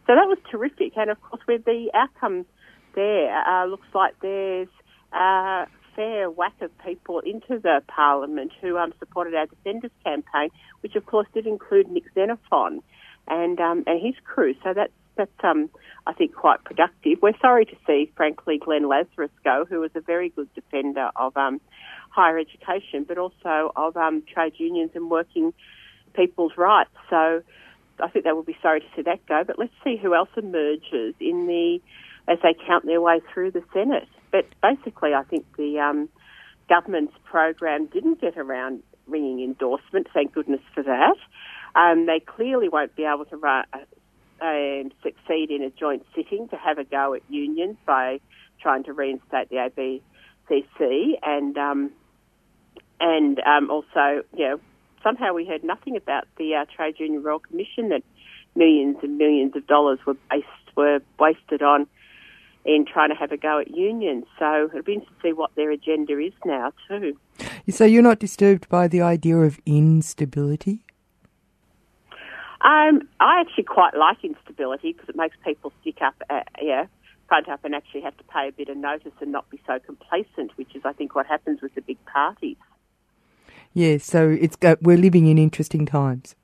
So 0.07 0.15
that 0.15 0.27
was 0.27 0.39
terrific, 0.51 0.97
and 0.97 1.11
of 1.11 1.21
course, 1.21 1.43
with 1.47 1.65
the 1.65 1.91
outcome 1.95 2.47
there, 2.95 3.47
uh, 3.47 3.67
looks 3.67 3.87
like 3.95 4.15
there's 4.21 4.69
a 5.13 5.67
fair 5.99 6.31
whack 6.31 6.55
of 6.61 6.71
people 6.79 7.19
into 7.19 7.59
the 7.59 7.83
parliament 7.89 8.53
who 8.61 8.79
um, 8.79 8.95
supported 9.01 9.35
our 9.35 9.47
Defenders 9.47 9.91
campaign, 10.05 10.49
which 10.81 10.95
of 10.95 11.05
course 11.05 11.27
did 11.35 11.45
include 11.45 11.91
Nick 11.91 12.05
Xenophon 12.15 12.81
and 13.27 13.59
um, 13.59 13.83
and 13.89 14.01
his 14.01 14.15
crew. 14.25 14.55
So 14.63 14.73
that's 14.75 14.93
that's 15.17 15.31
um, 15.43 15.69
I 16.07 16.13
think 16.13 16.37
quite 16.37 16.63
productive. 16.63 17.19
We're 17.21 17.37
sorry 17.41 17.65
to 17.65 17.77
see, 17.85 18.13
frankly, 18.17 18.59
Glenn 18.65 18.89
Lazarus 18.89 19.33
go, 19.43 19.67
who 19.69 19.81
was 19.81 19.91
a 19.97 20.01
very 20.01 20.29
good 20.29 20.49
defender 20.55 21.11
of 21.17 21.37
um, 21.37 21.61
higher 22.11 22.39
education, 22.39 23.03
but 23.03 23.19
also 23.19 23.73
of 23.75 23.97
um, 23.97 24.23
trade 24.33 24.53
unions 24.57 24.93
and 24.95 25.11
working 25.11 25.53
people's 26.15 26.53
rights. 26.57 26.95
So 27.11 27.43
I 27.99 28.09
think 28.09 28.25
they 28.25 28.31
will 28.31 28.45
be 28.45 28.57
sorry 28.63 28.81
to 28.81 28.87
see 28.95 29.03
that 29.03 29.27
go. 29.27 29.43
But 29.45 29.59
let's 29.59 29.75
see 29.83 29.97
who 30.01 30.15
else 30.15 30.31
emerges 30.37 31.17
in 31.19 31.49
the 31.49 31.81
as 32.29 32.39
they 32.45 32.55
count 32.69 32.87
their 32.87 33.01
way 33.01 33.21
through 33.35 33.51
the 33.51 33.65
Senate. 33.75 34.09
But 34.31 34.47
basically, 34.63 35.15
I 35.15 35.23
think 35.25 35.47
the 35.57 35.79
um, 35.79 36.09
government's 36.69 37.15
program 37.25 37.87
didn't 37.87 38.21
get 38.21 38.37
around 38.37 38.83
ringing 39.07 39.43
endorsement. 39.43 40.09
Thank 40.13 40.35
goodness 40.35 40.61
for 40.75 40.83
that. 40.83 41.17
Um, 41.75 42.07
they 42.07 42.21
clearly 42.21 42.69
won't 42.69 42.95
be 42.97 43.05
able 43.05 43.25
to 43.27 43.37
run, 43.37 43.65
um, 44.41 44.91
succeed 45.03 45.51
in 45.51 45.63
a 45.63 45.71
joint 45.71 46.05
sitting 46.15 46.49
to 46.49 46.57
have 46.57 46.79
a 46.79 46.85
go 46.85 47.15
at 47.15 47.23
unions 47.29 47.77
by 47.87 48.21
trying 48.61 48.85
to 48.85 48.93
reinstate 48.93 49.49
the 49.51 50.01
ABCC 50.51 51.19
and 51.23 51.57
um, 51.57 51.91
and 53.01 53.41
um, 53.41 53.71
also, 53.71 54.25
you 54.37 54.49
know, 54.49 54.61
somehow 55.03 55.33
we 55.33 55.47
heard 55.47 55.63
nothing 55.63 55.97
about 55.97 56.25
the 56.37 56.57
uh, 56.57 56.65
Trade 56.75 56.97
Union 56.99 57.23
Royal 57.23 57.39
Commission 57.39 57.91
that 57.91 58.03
millions 58.57 58.97
and 59.03 59.19
millions 59.19 59.55
of 59.55 59.67
dollars 59.67 60.01
were 60.07 60.17
based, 60.31 60.47
were 60.77 61.01
wasted 61.19 61.63
on 61.63 61.87
in 62.69 62.85
trying 62.85 63.09
to 63.09 63.15
have 63.15 63.33
a 63.33 63.37
go 63.39 63.59
at 63.59 63.75
unions. 63.75 64.27
So 64.39 64.67
it'll 64.67 64.83
be 64.83 64.93
interesting 64.93 65.17
to 65.23 65.29
see 65.29 65.33
what 65.33 65.51
their 65.57 65.71
agenda 65.71 66.19
is 66.19 66.35
now 66.45 66.73
too. 66.87 67.19
So 67.71 67.87
you're 67.87 68.03
not 68.03 68.19
disturbed 68.19 68.69
by 68.69 68.89
the 68.89 69.01
idea 69.01 69.39
of 69.39 69.59
instability? 69.65 70.85
Um, 72.61 73.09
I 73.21 73.41
actually 73.41 73.65
quite 73.65 73.97
like 73.97 74.23
instability 74.23 74.93
because 74.93 75.09
it 75.09 75.17
makes 75.17 75.37
people 75.45 75.73
stick 75.81 76.03
up, 76.03 76.15
uh, 76.29 76.41
yeah, 76.61 76.87
front 77.27 77.49
up 77.49 77.65
and 77.65 77.75
actually 77.75 78.03
have 78.03 78.17
to 78.19 78.25
pay 78.25 78.49
a 78.49 78.53
bit 78.53 78.69
of 78.69 78.77
notice 78.77 79.13
and 79.21 79.33
not 79.33 79.49
be 79.49 79.61
so 79.67 79.79
complacent, 79.79 80.51
which 80.57 80.75
is, 80.75 80.83
I 80.85 80.93
think, 80.93 81.15
what 81.15 81.27
happens 81.27 81.63
with 81.63 81.75
the 81.75 81.81
big 81.81 82.05
parties. 82.05 82.57
Yes, 83.73 84.05
so 84.05 84.29
it's 84.29 84.59
uh, 84.63 84.77
we're 84.83 84.99
living 84.99 85.27
in 85.27 85.39
interesting 85.39 85.87
times. 85.87 86.35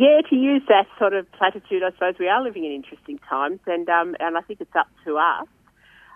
Yeah, 0.00 0.22
to 0.30 0.34
use 0.34 0.62
that 0.68 0.86
sort 0.98 1.12
of 1.12 1.30
platitude, 1.32 1.82
I 1.82 1.90
suppose 1.92 2.14
we 2.18 2.26
are 2.26 2.42
living 2.42 2.64
in 2.64 2.72
interesting 2.72 3.18
times, 3.28 3.60
and 3.66 3.86
um, 3.90 4.16
and 4.18 4.38
I 4.38 4.40
think 4.40 4.62
it's 4.62 4.74
up 4.74 4.88
to 5.04 5.18
us 5.18 5.46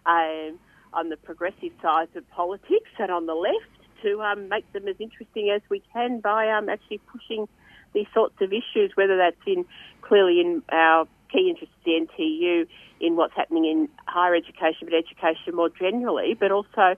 um, 0.06 0.58
on 0.94 1.10
the 1.10 1.18
progressive 1.18 1.72
side 1.82 2.08
of 2.16 2.26
politics 2.30 2.88
and 2.98 3.10
on 3.10 3.26
the 3.26 3.34
left 3.34 3.76
to 4.02 4.22
um, 4.22 4.48
make 4.48 4.64
them 4.72 4.88
as 4.88 4.96
interesting 4.98 5.50
as 5.54 5.60
we 5.68 5.82
can 5.92 6.20
by 6.20 6.48
um, 6.48 6.70
actually 6.70 7.02
pushing 7.12 7.46
these 7.92 8.06
sorts 8.14 8.36
of 8.40 8.54
issues, 8.54 8.92
whether 8.94 9.18
that's 9.18 9.36
in 9.46 9.66
clearly 10.00 10.40
in 10.40 10.62
our 10.72 11.06
key 11.30 11.50
interest, 11.50 11.72
the 11.84 11.90
NTU, 12.08 12.66
in 13.02 13.16
what's 13.16 13.34
happening 13.36 13.66
in 13.66 13.90
higher 14.06 14.34
education, 14.34 14.88
but 14.88 14.94
education 14.94 15.54
more 15.54 15.68
generally, 15.68 16.32
but 16.40 16.50
also, 16.50 16.96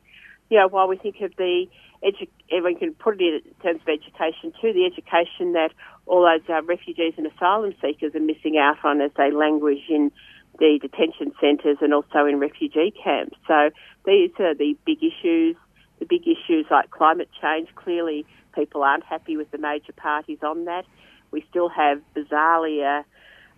you 0.50 0.56
know, 0.56 0.68
while 0.68 0.86
we 0.86 0.96
think 0.96 1.16
of 1.20 1.34
the 1.36 1.66
edu- 2.04 2.28
everyone 2.52 2.78
can 2.78 2.94
put 2.94 3.20
it 3.20 3.44
in 3.44 3.54
terms 3.60 3.80
of 3.82 3.88
education 3.88 4.52
too, 4.62 4.72
the 4.72 4.86
education 4.86 5.52
that 5.54 5.72
all 6.06 6.22
those 6.22 6.48
uh, 6.48 6.62
refugees 6.62 7.14
and 7.16 7.26
asylum 7.26 7.74
seekers 7.80 8.14
are 8.14 8.20
missing 8.20 8.56
out 8.58 8.84
on 8.84 9.00
as 9.00 9.10
they 9.16 9.30
languish 9.30 9.82
in 9.88 10.10
the 10.58 10.78
detention 10.80 11.32
centres 11.40 11.78
and 11.80 11.92
also 11.92 12.26
in 12.26 12.38
refugee 12.38 12.92
camps. 13.02 13.36
So 13.46 13.70
these 14.04 14.30
are 14.38 14.54
the 14.54 14.76
big 14.86 14.98
issues, 15.02 15.56
the 15.98 16.06
big 16.06 16.22
issues 16.22 16.66
like 16.70 16.90
climate 16.90 17.28
change. 17.40 17.68
Clearly, 17.74 18.24
people 18.54 18.82
aren't 18.82 19.04
happy 19.04 19.36
with 19.36 19.50
the 19.50 19.58
major 19.58 19.92
parties 19.92 20.38
on 20.42 20.64
that. 20.64 20.84
We 21.30 21.44
still 21.50 21.68
have 21.68 22.00
bizarrely 22.14 22.82
a, 22.82 23.04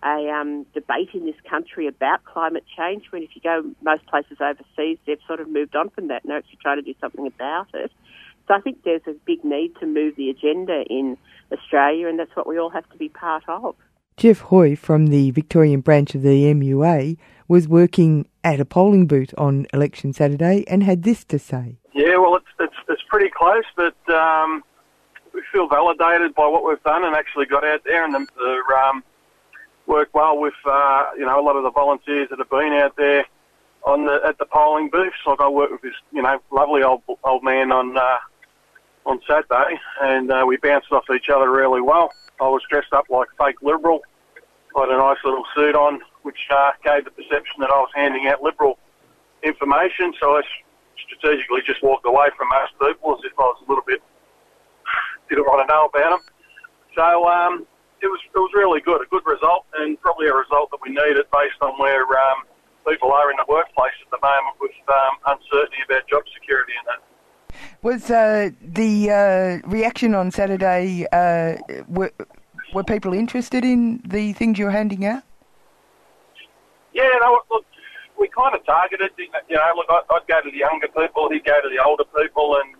a 0.05 0.29
um, 0.29 0.65
debate 0.73 1.09
in 1.13 1.25
this 1.25 1.39
country 1.49 1.87
about 1.87 2.25
climate 2.25 2.65
change. 2.75 3.05
When 3.11 3.23
if 3.23 3.29
you 3.35 3.41
go 3.41 3.63
most 3.81 4.05
places 4.07 4.37
overseas, 4.41 4.97
they've 5.05 5.19
sort 5.27 5.39
of 5.39 5.47
moved 5.49 5.75
on 5.75 5.89
from 5.89 6.07
that 6.07 6.23
and 6.23 6.33
are 6.33 6.37
actually 6.37 6.59
trying 6.61 6.77
to 6.77 6.81
do 6.81 6.95
something 6.99 7.27
about 7.27 7.67
it. 7.73 7.91
So 8.49 8.55
I 8.55 8.61
think 8.61 8.83
there's 8.83 9.05
a 9.05 9.13
big 9.25 9.45
need 9.45 9.75
to 9.79 9.85
move 9.85 10.15
the 10.15 10.31
agenda 10.31 10.83
in 10.89 11.17
Australia, 11.51 12.07
and 12.07 12.17
that's 12.17 12.35
what 12.35 12.47
we 12.47 12.57
all 12.57 12.71
have 12.71 12.89
to 12.89 12.97
be 12.97 13.07
part 13.07 13.43
of. 13.47 13.75
Jeff 14.17 14.39
Hoy 14.39 14.75
from 14.75 15.07
the 15.07 15.29
Victorian 15.31 15.81
branch 15.81 16.15
of 16.15 16.23
the 16.23 16.45
MUA 16.45 17.17
was 17.47 17.67
working 17.67 18.27
at 18.43 18.59
a 18.59 18.65
polling 18.65 19.05
booth 19.05 19.35
on 19.37 19.67
election 19.71 20.13
Saturday 20.13 20.65
and 20.67 20.81
had 20.81 21.03
this 21.03 21.23
to 21.25 21.37
say. 21.37 21.77
Yeah, 21.93 22.17
well, 22.17 22.35
it's 22.35 22.45
it's, 22.59 22.75
it's 22.89 23.03
pretty 23.07 23.29
close, 23.29 23.65
but 23.75 23.95
um, 24.09 24.63
we 25.31 25.43
feel 25.51 25.67
validated 25.67 26.33
by 26.33 26.47
what 26.47 26.65
we've 26.65 26.81
done 26.83 27.03
and 27.03 27.15
actually 27.15 27.45
got 27.45 27.63
out 27.63 27.83
there 27.85 28.03
and 28.03 28.15
the, 28.15 28.25
the 28.35 28.75
um, 28.75 29.03
worked 29.85 30.15
well 30.15 30.39
with 30.39 30.55
uh, 30.65 31.05
you 31.15 31.25
know 31.25 31.39
a 31.39 31.43
lot 31.43 31.55
of 31.55 31.61
the 31.61 31.71
volunteers 31.71 32.29
that 32.31 32.39
have 32.39 32.49
been 32.49 32.73
out 32.73 32.95
there 32.97 33.25
on 33.83 34.05
the 34.05 34.19
at 34.25 34.39
the 34.39 34.45
polling 34.45 34.89
booths. 34.89 35.17
Like 35.27 35.39
I 35.39 35.47
work 35.47 35.69
with 35.69 35.81
this 35.81 35.93
you 36.11 36.23
know 36.23 36.39
lovely 36.51 36.81
old 36.81 37.03
old 37.23 37.43
man 37.43 37.71
on 37.71 37.95
uh, 37.95 38.17
on 39.05 39.19
Saturday, 39.27 39.79
and 40.01 40.31
uh, 40.31 40.43
we 40.47 40.57
bounced 40.57 40.91
off 40.91 41.05
each 41.15 41.29
other 41.29 41.49
really 41.49 41.81
well. 41.81 42.11
I 42.41 42.47
was 42.47 42.61
dressed 42.69 42.93
up 42.93 43.05
like 43.09 43.27
fake 43.37 43.61
Liberal. 43.61 44.01
Had 44.75 44.89
a 44.89 44.97
nice 44.97 45.17
little 45.25 45.43
suit 45.55 45.75
on, 45.75 45.99
which 46.21 46.39
uh, 46.51 46.71
gave 46.83 47.03
the 47.05 47.11
perception 47.11 47.59
that 47.59 47.69
I 47.69 47.79
was 47.79 47.89
handing 47.95 48.27
out 48.27 48.41
Liberal 48.41 48.77
information, 49.43 50.13
so 50.19 50.37
I 50.37 50.41
strategically 51.05 51.61
just 51.65 51.81
walked 51.81 52.05
away 52.05 52.27
from 52.37 52.49
most 52.49 52.73
people 52.79 53.15
as 53.15 53.21
if 53.25 53.33
I 53.37 53.43
was 53.43 53.63
a 53.65 53.69
little 53.69 53.83
bit 53.85 54.01
didn't 55.29 55.45
want 55.45 55.61
to 55.61 55.69
know 55.69 55.85
about 55.85 56.17
them. 56.17 56.21
So 56.97 57.29
um, 57.29 57.65
it 58.01 58.09
was 58.09 58.19
it 58.25 58.39
was 58.39 58.51
really 58.57 58.81
good, 58.81 59.01
a 59.01 59.09
good 59.13 59.23
result, 59.25 59.65
and 59.77 59.99
probably 60.01 60.27
a 60.27 60.33
result 60.33 60.71
that 60.71 60.81
we 60.81 60.89
needed 60.89 61.25
based 61.31 61.61
on 61.61 61.77
where 61.77 62.03
um, 62.17 62.43
people 62.87 63.13
are 63.13 63.29
in 63.31 63.37
the 63.37 63.45
workplace 63.47 63.95
at 64.01 64.09
the 64.09 64.19
moment 64.19 64.57
with 64.59 64.75
um, 64.89 65.37
uncertainty 65.37 65.85
about 65.85 66.07
job 66.09 66.23
security 66.33 66.73
and 66.73 66.87
that. 66.89 67.08
Was 67.81 68.11
uh, 68.11 68.49
the 68.61 69.09
uh, 69.09 69.67
reaction 69.69 70.13
on 70.13 70.31
Saturday? 70.31 71.07
Uh, 71.13 71.55
were, 71.87 72.11
were 72.73 72.83
people 72.83 73.13
interested 73.13 73.63
in 73.63 74.01
the 74.05 74.33
things 74.33 74.59
you're 74.59 74.71
handing 74.71 75.05
out? 75.05 75.23
Yeah, 76.93 77.07
no, 77.21 77.39
look, 77.49 77.65
we 78.19 78.27
kind 78.27 78.53
of 78.53 78.65
targeted. 78.65 79.11
You 79.17 79.55
know, 79.55 79.71
look, 79.75 79.87
I'd 79.89 80.27
go 80.27 80.41
to 80.41 80.51
the 80.51 80.57
younger 80.57 80.89
people, 80.89 81.29
he'd 81.31 81.45
go 81.45 81.55
to 81.61 81.69
the 81.69 81.81
older 81.81 82.03
people, 82.03 82.57
and 82.59 82.75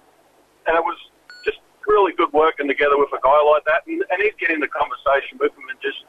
and 0.67 0.75
it 0.75 0.83
was 0.83 0.97
just 1.45 1.59
really 1.87 2.11
good 2.13 2.33
working 2.33 2.67
together 2.67 2.97
with 2.97 3.09
a 3.15 3.21
guy 3.23 3.41
like 3.43 3.63
that, 3.65 3.87
and, 3.87 4.03
and 4.11 4.21
he'd 4.21 4.37
get 4.37 4.51
into 4.51 4.67
conversation 4.67 5.39
with 5.39 5.55
them, 5.55 5.63
and 5.69 5.79
just 5.81 6.03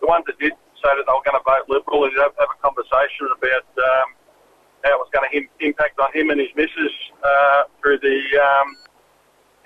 the 0.00 0.06
ones 0.06 0.24
that 0.26 0.38
did 0.38 0.52
say 0.78 0.90
that 0.94 1.02
they 1.02 1.12
were 1.12 1.26
going 1.26 1.34
to 1.34 1.42
vote 1.42 1.66
Liberal, 1.66 2.06
he'd 2.06 2.14
have, 2.22 2.38
have 2.38 2.54
a 2.54 2.58
conversation 2.62 3.26
about 3.34 3.66
um, 3.82 4.14
how 4.84 4.94
it 4.94 5.00
was 5.02 5.10
going 5.12 5.26
to 5.26 5.66
impact 5.66 5.98
on 5.98 6.12
him 6.12 6.30
and 6.30 6.40
his 6.40 6.50
missus 6.56 6.94
uh, 7.24 7.62
through 7.80 7.98
the 7.98 8.18
um, 8.38 8.76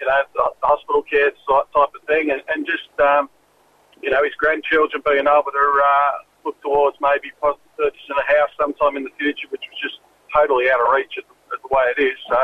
you 0.01 0.07
know 0.07 0.21
the 0.35 0.67
hospital 0.67 1.03
care 1.03 1.31
type 1.49 1.93
of 1.95 2.03
thing, 2.07 2.31
and, 2.31 2.43
and 2.49 2.67
just 2.67 2.91
um, 3.01 3.29
you 4.03 4.11
know 4.11 4.23
his 4.25 4.35
grandchildren 4.35 5.03
being 5.07 5.27
able 5.29 5.53
to 5.53 5.67
uh, 5.85 6.13
look 6.45 6.61
towards 6.63 6.97
maybe 7.01 7.31
purchasing 7.41 8.19
a 8.19 8.27
house 8.33 8.51
sometime 8.59 8.97
in 8.97 9.05
the 9.05 9.15
future, 9.19 9.47
which 9.51 9.63
was 9.71 9.79
just 9.81 10.01
totally 10.35 10.71
out 10.71 10.81
of 10.81 10.93
reach 10.93 11.15
at 11.19 11.25
the, 11.29 11.35
at 11.55 11.61
the 11.63 11.71
way 11.71 11.85
it 11.97 12.01
is. 12.01 12.19
So, 12.29 12.41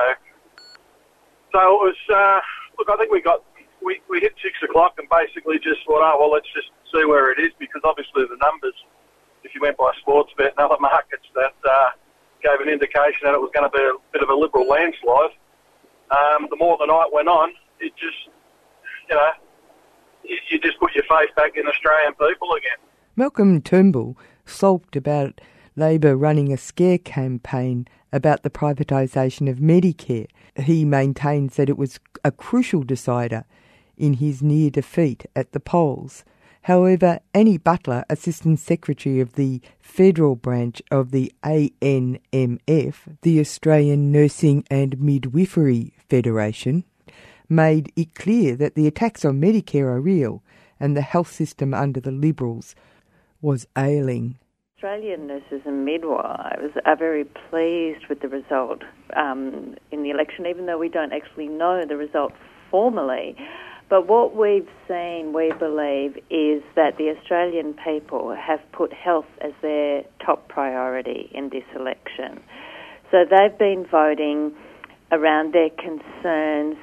so 1.53 1.59
it 1.59 1.81
was. 1.83 2.01
Uh, 2.07 2.41
look, 2.79 2.89
I 2.91 2.97
think 2.97 3.11
we 3.11 3.21
got 3.21 3.43
we, 3.83 4.01
we 4.09 4.21
hit 4.21 4.35
six 4.43 4.55
o'clock 4.63 4.95
and 4.99 5.09
basically 5.09 5.59
just 5.59 5.85
thought, 5.87 6.03
oh 6.03 6.19
well, 6.21 6.31
let's 6.31 6.49
just 6.55 6.71
see 6.95 7.05
where 7.05 7.31
it 7.31 7.39
is 7.39 7.53
because 7.59 7.83
obviously 7.85 8.25
the 8.29 8.39
numbers, 8.39 8.75
if 9.45 9.55
you 9.55 9.61
went 9.61 9.77
by 9.77 9.93
Sportsbet 10.05 10.55
and 10.55 10.59
other 10.59 10.79
markets, 10.81 11.27
that 11.35 11.55
uh, 11.65 11.91
gave 12.43 12.61
an 12.61 12.69
indication 12.69 13.21
that 13.25 13.35
it 13.35 13.41
was 13.41 13.51
going 13.55 13.69
to 13.69 13.77
be 13.77 13.83
a 13.83 13.93
bit 14.13 14.23
of 14.23 14.29
a 14.29 14.35
liberal 14.35 14.69
landslide. 14.69 15.31
Um, 16.11 16.47
the 16.51 16.57
more 16.57 16.77
the 16.79 16.87
night 16.87 17.11
went 17.13 17.29
on, 17.29 17.53
it 17.81 17.93
just, 17.97 18.17
you 19.09 19.17
know, 19.17 19.31
you, 20.25 20.39
you 20.51 20.59
just 20.61 20.79
put 20.79 20.95
your 20.95 21.05
faith 21.05 21.35
back 21.37 21.57
in 21.57 21.67
Australian 21.67 22.13
people 22.13 22.53
again. 22.53 22.79
Malcolm 23.17 23.61
Turnbull 23.61 24.17
sulked 24.47 24.97
about 24.97 25.41
Labor 25.77 26.17
running 26.17 26.53
a 26.53 26.57
scare 26.57 26.99
campaign 26.99 27.87
about 28.13 28.43
the 28.43 28.51
privatisation 28.51 29.51
of 29.51 29.59
Medicare. 29.59 30.27
He 30.57 30.85
maintains 30.85 31.57
that 31.57 31.69
it 31.69 31.77
was 31.77 32.01
a 32.25 32.33
crucial 32.33 32.83
decider 32.83 33.45
in 33.97 34.15
his 34.15 34.43
near 34.43 34.71
defeat 34.71 35.27
at 35.37 35.53
the 35.53 35.61
polls. 35.61 36.25
However, 36.69 37.21
Annie 37.33 37.57
Butler, 37.57 38.05
Assistant 38.11 38.59
Secretary 38.59 39.21
of 39.21 39.37
the 39.37 39.63
federal 39.81 40.37
branch 40.37 40.83
of 40.91 41.13
the 41.13 41.33
ANMF, 41.43 42.95
the 43.23 43.41
Australian 43.41 44.13
Nursing 44.13 44.67
and 44.71 45.01
Midwifery 45.01 45.95
Federation, 46.11 46.85
made 47.49 47.91
it 47.97 48.15
clear 48.15 48.55
that 48.57 48.75
the 48.75 48.87
attacks 48.87 49.25
on 49.25 49.41
Medicare 49.41 49.87
are 49.87 49.99
real 49.99 50.43
and 50.79 50.95
the 50.95 51.01
health 51.01 51.33
system 51.33 51.73
under 51.73 52.01
the 52.01 52.13
Liberals 52.13 52.75
was 53.41 53.67
ailing. 53.79 54.37
Australian 54.77 55.27
nurses 55.27 55.63
and 55.65 55.87
midwives 55.87 56.75
are 56.85 56.97
very 56.97 57.25
pleased 57.25 58.07
with 58.11 58.21
the 58.21 58.29
result 58.29 58.83
um, 59.17 59.75
in 59.91 60.03
the 60.03 60.11
election, 60.11 60.45
even 60.45 60.67
though 60.67 60.77
we 60.77 60.91
don't 60.91 61.15
actually 61.15 61.49
know 61.49 61.87
the 61.89 61.97
result 61.97 62.35
formally. 62.71 63.35
But 63.89 64.07
what 64.07 64.37
we've 64.37 64.69
seen, 64.87 65.33
we 65.33 65.53
believe, 65.59 66.17
is 66.31 66.63
that 66.77 66.99
the 66.99 67.15
Australian 67.17 67.75
people 67.75 68.35
have 68.35 68.61
put 68.73 68.93
health 68.93 69.27
as 69.41 69.53
their 69.63 70.05
top 70.25 70.49
priority 70.49 71.31
in 71.33 71.49
this 71.49 71.65
election. 71.75 72.41
So 73.11 73.25
they've 73.25 73.57
been 73.59 73.87
voting 73.91 74.55
around 75.11 75.55
their 75.55 75.71
concerns 75.71 76.77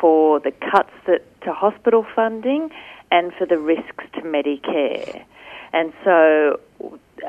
for 0.00 0.40
the 0.40 0.52
cuts 0.52 0.92
that, 1.06 1.20
to 1.42 1.52
hospital 1.52 2.06
funding 2.16 2.70
and 3.10 3.32
for 3.34 3.46
the 3.46 3.58
risks 3.58 4.04
to 4.14 4.22
Medicare. 4.22 5.24
And 5.72 5.92
so 6.04 6.60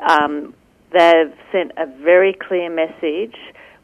um, 0.08 0.54
they've 0.92 1.34
sent 1.52 1.72
a 1.76 1.86
very 1.86 2.32
clear 2.32 2.70
message, 2.70 3.36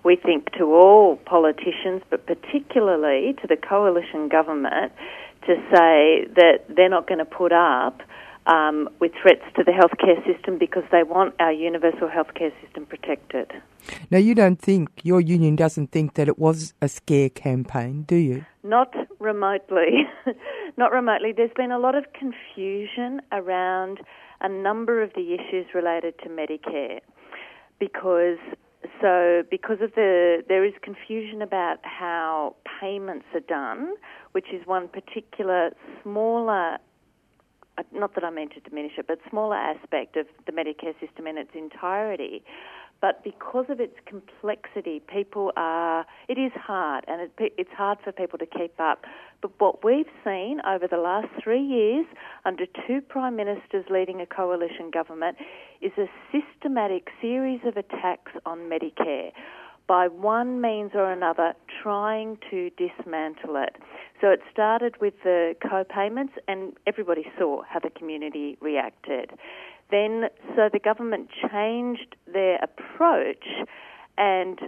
we 0.02 0.16
think, 0.16 0.52
to 0.52 0.64
all 0.74 1.16
politicians, 1.16 2.02
but 2.08 2.26
particularly 2.26 3.34
to 3.42 3.46
the 3.46 3.56
coalition 3.56 4.28
government, 4.28 4.92
to 5.46 5.54
say 5.72 6.26
that 6.34 6.64
they're 6.68 6.88
not 6.88 7.06
going 7.06 7.18
to 7.18 7.24
put 7.24 7.52
up 7.52 8.02
um, 8.46 8.88
with 9.00 9.12
threats 9.20 9.42
to 9.56 9.64
the 9.64 9.72
healthcare 9.72 10.24
system 10.24 10.58
because 10.58 10.84
they 10.92 11.02
want 11.02 11.34
our 11.40 11.52
universal 11.52 12.08
healthcare 12.08 12.52
system 12.62 12.86
protected. 12.86 13.50
Now, 14.10 14.18
you 14.18 14.34
don't 14.34 14.60
think, 14.60 14.88
your 15.02 15.20
union 15.20 15.56
doesn't 15.56 15.90
think 15.90 16.14
that 16.14 16.28
it 16.28 16.38
was 16.38 16.74
a 16.80 16.88
scare 16.88 17.28
campaign, 17.28 18.02
do 18.02 18.16
you? 18.16 18.44
Not 18.62 18.94
remotely. 19.18 20.06
Not 20.76 20.92
remotely. 20.92 21.32
There's 21.32 21.50
been 21.56 21.72
a 21.72 21.78
lot 21.78 21.94
of 21.94 22.04
confusion 22.12 23.20
around 23.32 24.00
a 24.40 24.48
number 24.48 25.02
of 25.02 25.12
the 25.14 25.34
issues 25.34 25.66
related 25.74 26.14
to 26.22 26.28
Medicare 26.28 27.00
because 27.78 28.38
so 29.00 29.42
because 29.50 29.78
of 29.80 29.94
the 29.94 30.42
there 30.48 30.64
is 30.64 30.72
confusion 30.82 31.42
about 31.42 31.78
how 31.82 32.56
payments 32.80 33.26
are 33.34 33.40
done, 33.40 33.94
which 34.32 34.46
is 34.52 34.66
one 34.66 34.88
particular 34.88 35.70
smaller 36.02 36.78
uh, 37.78 37.82
not 37.92 38.14
that 38.14 38.24
I 38.24 38.30
mean 38.30 38.48
to 38.50 38.60
diminish 38.60 38.92
it, 38.96 39.06
but 39.06 39.18
smaller 39.28 39.56
aspect 39.56 40.16
of 40.16 40.26
the 40.46 40.52
Medicare 40.52 40.98
system 41.00 41.26
in 41.26 41.36
its 41.36 41.50
entirety. 41.54 42.42
But 43.00 43.22
because 43.22 43.66
of 43.68 43.78
its 43.78 43.94
complexity, 44.06 45.00
people 45.06 45.52
are, 45.56 46.06
it 46.28 46.38
is 46.38 46.52
hard 46.54 47.04
and 47.06 47.20
it, 47.20 47.52
it's 47.58 47.70
hard 47.76 47.98
for 48.02 48.12
people 48.12 48.38
to 48.38 48.46
keep 48.46 48.78
up. 48.80 49.04
But 49.42 49.52
what 49.58 49.84
we've 49.84 50.06
seen 50.24 50.60
over 50.66 50.88
the 50.88 50.96
last 50.96 51.28
three 51.42 51.62
years, 51.62 52.06
under 52.44 52.64
two 52.86 53.00
prime 53.00 53.36
ministers 53.36 53.84
leading 53.90 54.20
a 54.20 54.26
coalition 54.26 54.90
government, 54.90 55.36
is 55.82 55.92
a 55.98 56.06
systematic 56.32 57.08
series 57.20 57.60
of 57.66 57.76
attacks 57.76 58.32
on 58.46 58.70
Medicare 58.70 59.32
by 59.86 60.08
one 60.08 60.60
means 60.60 60.92
or 60.94 61.12
another 61.12 61.54
trying 61.82 62.38
to 62.50 62.70
dismantle 62.70 63.56
it. 63.56 63.76
So 64.20 64.28
it 64.28 64.40
started 64.50 65.00
with 65.00 65.14
the 65.22 65.54
co-payments 65.62 66.32
and 66.48 66.72
everybody 66.86 67.26
saw 67.38 67.62
how 67.62 67.78
the 67.78 67.90
community 67.90 68.56
reacted. 68.60 69.32
Then, 69.90 70.24
so 70.54 70.68
the 70.72 70.80
government 70.80 71.28
changed 71.50 72.16
their 72.32 72.58
approach 72.62 73.44
and 74.18 74.58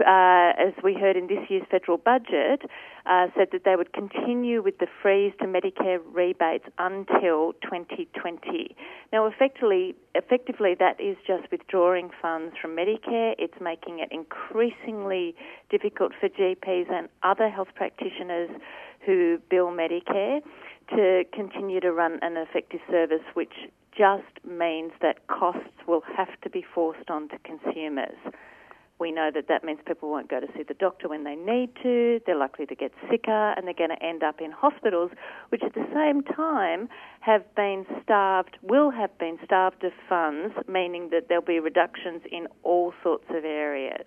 uh, 0.00 0.52
as 0.58 0.72
we 0.82 0.94
heard 0.94 1.16
in 1.16 1.26
this 1.26 1.38
year's 1.48 1.66
federal 1.70 1.98
budget, 1.98 2.62
uh, 3.06 3.26
said 3.36 3.48
that 3.52 3.64
they 3.64 3.74
would 3.74 3.92
continue 3.92 4.62
with 4.62 4.78
the 4.78 4.86
freeze 5.02 5.32
to 5.40 5.46
Medicare 5.46 5.98
rebates 6.12 6.66
until 6.78 7.54
2020. 7.64 8.76
Now, 9.12 9.26
effectively, 9.26 9.94
effectively, 10.14 10.76
that 10.78 11.00
is 11.00 11.16
just 11.26 11.50
withdrawing 11.50 12.10
funds 12.20 12.54
from 12.60 12.76
Medicare. 12.76 13.34
It's 13.38 13.60
making 13.60 13.98
it 13.98 14.08
increasingly 14.12 15.34
difficult 15.70 16.12
for 16.20 16.28
GPs 16.28 16.90
and 16.90 17.08
other 17.22 17.48
health 17.48 17.68
practitioners 17.74 18.50
who 19.04 19.38
bill 19.50 19.68
Medicare 19.68 20.40
to 20.90 21.24
continue 21.32 21.80
to 21.80 21.92
run 21.92 22.18
an 22.22 22.36
effective 22.36 22.80
service, 22.90 23.24
which 23.34 23.52
just 23.98 24.46
means 24.46 24.92
that 25.02 25.26
costs 25.26 25.82
will 25.86 26.02
have 26.16 26.40
to 26.42 26.50
be 26.50 26.64
forced 26.74 27.10
onto 27.10 27.36
consumers. 27.44 28.16
We 29.00 29.12
know 29.12 29.30
that 29.32 29.46
that 29.48 29.62
means 29.62 29.78
people 29.86 30.10
won't 30.10 30.28
go 30.28 30.40
to 30.40 30.46
see 30.56 30.64
the 30.66 30.74
doctor 30.74 31.08
when 31.08 31.22
they 31.22 31.36
need 31.36 31.70
to, 31.82 32.20
they're 32.26 32.36
likely 32.36 32.66
to 32.66 32.74
get 32.74 32.92
sicker, 33.08 33.52
and 33.52 33.66
they're 33.66 33.74
going 33.74 33.90
to 33.90 34.02
end 34.02 34.22
up 34.22 34.40
in 34.40 34.50
hospitals, 34.50 35.12
which 35.50 35.62
at 35.62 35.74
the 35.74 35.86
same 35.94 36.22
time 36.22 36.88
have 37.20 37.42
been 37.54 37.86
starved, 38.02 38.56
will 38.62 38.90
have 38.90 39.16
been 39.18 39.38
starved 39.44 39.84
of 39.84 39.92
funds, 40.08 40.54
meaning 40.66 41.10
that 41.10 41.28
there'll 41.28 41.44
be 41.44 41.60
reductions 41.60 42.22
in 42.30 42.48
all 42.64 42.92
sorts 43.02 43.26
of 43.30 43.44
areas. 43.44 44.06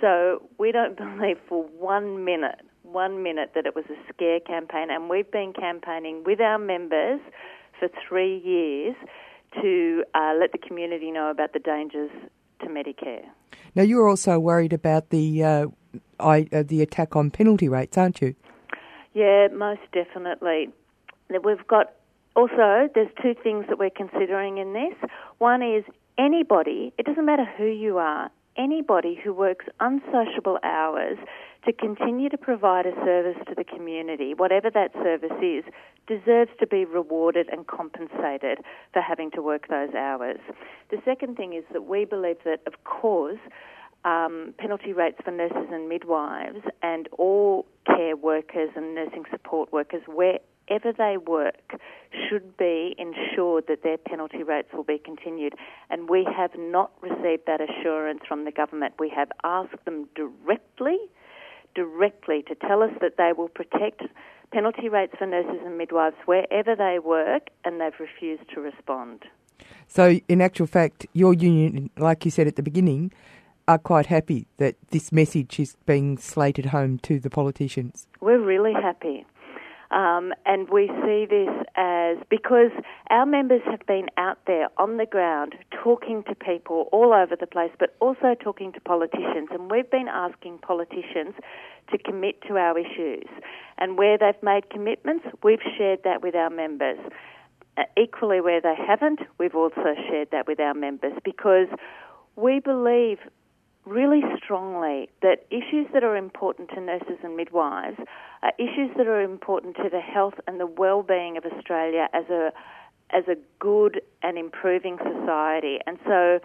So 0.00 0.42
we 0.58 0.72
don't 0.72 0.96
believe 0.96 1.38
for 1.48 1.64
one 1.78 2.24
minute, 2.24 2.62
one 2.82 3.22
minute 3.22 3.52
that 3.54 3.64
it 3.66 3.76
was 3.76 3.84
a 3.90 4.12
scare 4.12 4.40
campaign, 4.40 4.88
and 4.90 5.08
we've 5.08 5.30
been 5.30 5.52
campaigning 5.52 6.24
with 6.24 6.40
our 6.40 6.58
members 6.58 7.20
for 7.80 7.88
three 8.06 8.38
years 8.44 8.94
to 9.60 10.04
uh, 10.14 10.34
let 10.38 10.52
the 10.52 10.58
community 10.58 11.10
know 11.10 11.30
about 11.30 11.52
the 11.52 11.58
dangers 11.58 12.10
to 12.60 12.66
Medicare. 12.66 13.24
Now, 13.74 13.82
you're 13.82 14.08
also 14.08 14.38
worried 14.38 14.72
about 14.72 15.10
the 15.10 15.42
uh, 15.42 15.66
I, 16.20 16.46
uh, 16.52 16.62
the 16.66 16.82
attack 16.82 17.16
on 17.16 17.30
penalty 17.30 17.68
rates, 17.68 17.98
aren't 17.98 18.20
you? 18.20 18.36
Yeah, 19.14 19.48
most 19.52 19.80
definitely. 19.92 20.68
We've 21.28 21.66
got 21.66 21.94
also, 22.36 22.88
there's 22.94 23.10
two 23.20 23.34
things 23.42 23.64
that 23.68 23.78
we're 23.78 23.90
considering 23.90 24.58
in 24.58 24.72
this. 24.72 24.94
One 25.38 25.62
is 25.62 25.84
anybody, 26.18 26.92
it 26.98 27.06
doesn't 27.06 27.24
matter 27.24 27.44
who 27.56 27.66
you 27.66 27.98
are, 27.98 28.30
anybody 28.56 29.18
who 29.22 29.32
works 29.32 29.64
unsociable 29.80 30.58
hours 30.62 31.18
to 31.64 31.72
continue 31.72 32.28
to 32.28 32.38
provide 32.38 32.86
a 32.86 32.94
service 33.04 33.36
to 33.48 33.54
the 33.54 33.64
community, 33.64 34.34
whatever 34.34 34.70
that 34.70 34.92
service 34.94 35.36
is, 35.42 35.64
deserves 36.06 36.50
to 36.58 36.66
be 36.66 36.84
rewarded 36.84 37.48
and 37.50 37.66
compensated 37.66 38.58
for 38.92 39.02
having 39.02 39.30
to 39.32 39.42
work 39.42 39.68
those 39.68 39.94
hours. 39.94 40.40
The 40.90 40.98
second 41.04 41.36
thing 41.36 41.52
is 41.52 41.64
that 41.72 41.84
we 41.84 42.04
believe 42.04 42.38
that, 42.44 42.60
of 42.66 42.84
course, 42.84 43.38
um, 44.04 44.54
penalty 44.58 44.92
rates 44.92 45.18
for 45.24 45.30
nurses 45.30 45.68
and 45.70 45.88
midwives 45.88 46.60
and 46.82 47.08
all 47.18 47.66
care 47.86 48.16
workers 48.16 48.70
and 48.74 48.94
nursing 48.94 49.24
support 49.30 49.72
workers, 49.72 50.02
wherever 50.06 50.92
they 50.96 51.16
work, 51.18 51.78
should 52.28 52.56
be 52.56 52.94
ensured 52.98 53.64
that 53.68 53.82
their 53.82 53.98
penalty 53.98 54.42
rates 54.42 54.68
will 54.72 54.84
be 54.84 54.98
continued. 54.98 55.54
And 55.90 56.08
we 56.08 56.26
have 56.34 56.52
not 56.56 56.92
received 57.02 57.42
that 57.46 57.60
assurance 57.60 58.20
from 58.26 58.44
the 58.44 58.52
government. 58.52 58.94
We 58.98 59.10
have 59.10 59.28
asked 59.44 59.84
them 59.84 60.08
directly, 60.14 60.98
directly 61.74 62.42
to 62.48 62.54
tell 62.54 62.82
us 62.82 62.90
that 63.00 63.16
they 63.16 63.32
will 63.36 63.48
protect 63.48 64.02
penalty 64.52 64.88
rates 64.88 65.14
for 65.18 65.26
nurses 65.26 65.60
and 65.64 65.78
midwives 65.78 66.16
wherever 66.26 66.74
they 66.74 66.98
work, 66.98 67.48
and 67.64 67.80
they've 67.80 67.98
refused 68.00 68.42
to 68.54 68.60
respond. 68.60 69.24
So, 69.86 70.18
in 70.28 70.40
actual 70.40 70.66
fact, 70.66 71.06
your 71.12 71.34
union, 71.34 71.90
like 71.96 72.24
you 72.24 72.30
said 72.30 72.46
at 72.46 72.56
the 72.56 72.62
beginning, 72.62 73.12
are 73.68 73.78
quite 73.78 74.06
happy 74.06 74.46
that 74.56 74.74
this 74.90 75.12
message 75.12 75.60
is 75.60 75.76
being 75.86 76.18
slated 76.18 76.66
home 76.66 76.98
to 76.98 77.20
the 77.20 77.30
politicians. 77.30 78.08
We're 78.20 78.40
really 78.40 78.72
happy. 78.72 79.24
Um, 79.90 80.32
and 80.46 80.68
we 80.70 80.86
see 81.04 81.26
this 81.28 81.48
as 81.76 82.16
because 82.28 82.70
our 83.10 83.26
members 83.26 83.62
have 83.68 83.84
been 83.86 84.06
out 84.16 84.38
there 84.46 84.68
on 84.76 84.98
the 84.98 85.06
ground 85.06 85.56
talking 85.82 86.22
to 86.28 86.34
people 86.34 86.88
all 86.92 87.12
over 87.12 87.34
the 87.34 87.46
place, 87.46 87.72
but 87.78 87.96
also 88.00 88.36
talking 88.40 88.72
to 88.72 88.80
politicians. 88.80 89.48
And 89.50 89.70
we've 89.70 89.90
been 89.90 90.08
asking 90.08 90.58
politicians 90.58 91.34
to 91.90 91.98
commit 91.98 92.40
to 92.42 92.56
our 92.56 92.78
issues. 92.78 93.26
And 93.78 93.98
where 93.98 94.16
they've 94.16 94.42
made 94.42 94.70
commitments, 94.70 95.26
we've 95.42 95.62
shared 95.76 96.00
that 96.04 96.22
with 96.22 96.34
our 96.36 96.50
members. 96.50 96.98
Uh, 97.76 97.82
equally, 97.96 98.40
where 98.40 98.60
they 98.60 98.74
haven't, 98.76 99.20
we've 99.38 99.54
also 99.54 99.94
shared 100.08 100.28
that 100.32 100.46
with 100.46 100.60
our 100.60 100.74
members 100.74 101.14
because 101.24 101.68
we 102.36 102.60
believe 102.60 103.18
really 103.86 104.22
strongly 104.42 105.08
that 105.22 105.46
issues 105.50 105.86
that 105.92 106.04
are 106.04 106.16
important 106.16 106.70
to 106.70 106.80
nurses 106.80 107.18
and 107.22 107.36
midwives 107.36 107.98
are 108.42 108.52
issues 108.58 108.90
that 108.96 109.06
are 109.06 109.22
important 109.22 109.76
to 109.76 109.88
the 109.90 110.00
health 110.00 110.34
and 110.46 110.60
the 110.60 110.66
well-being 110.66 111.36
of 111.36 111.44
Australia 111.44 112.08
as 112.12 112.28
a 112.30 112.52
as 113.12 113.24
a 113.26 113.34
good 113.58 114.00
and 114.22 114.38
improving 114.38 114.98
society. 114.98 115.78
And 115.86 115.98
so 116.06 116.38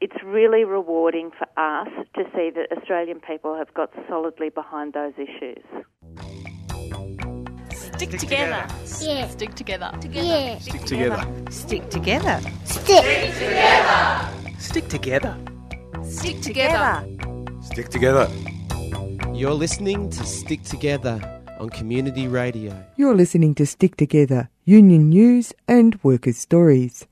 it's 0.00 0.16
really 0.24 0.64
rewarding 0.64 1.30
for 1.30 1.46
us 1.56 1.88
to 2.14 2.24
see 2.34 2.50
that 2.50 2.76
Australian 2.76 3.20
people 3.20 3.56
have 3.56 3.72
got 3.74 3.92
solidly 4.08 4.48
behind 4.48 4.92
those 4.92 5.12
issues. 5.14 5.62
Stick 7.94 8.10
together. 8.18 8.66
Yeah. 9.00 9.28
Stick 9.28 9.54
together. 9.54 9.92
Yeah. 10.10 10.58
Stick 10.58 10.82
together. 10.82 11.44
Stick 11.50 11.90
together. 11.90 12.40
Stick 12.64 12.88
together. 12.88 13.18
Stick 13.18 13.34
together. 13.34 14.58
Stick 14.58 14.88
together. 14.88 15.49
Stick 16.10 16.40
together. 16.40 17.06
Stick 17.62 17.88
together. 17.88 18.28
You're 19.32 19.54
listening 19.54 20.10
to 20.10 20.24
Stick 20.24 20.64
Together 20.64 21.20
on 21.60 21.70
Community 21.70 22.26
Radio. 22.26 22.84
You're 22.96 23.14
listening 23.14 23.54
to 23.54 23.64
Stick 23.64 23.96
Together, 23.96 24.50
Union 24.64 25.08
News 25.08 25.52
and 25.68 26.02
Workers' 26.02 26.36
Stories. 26.36 27.06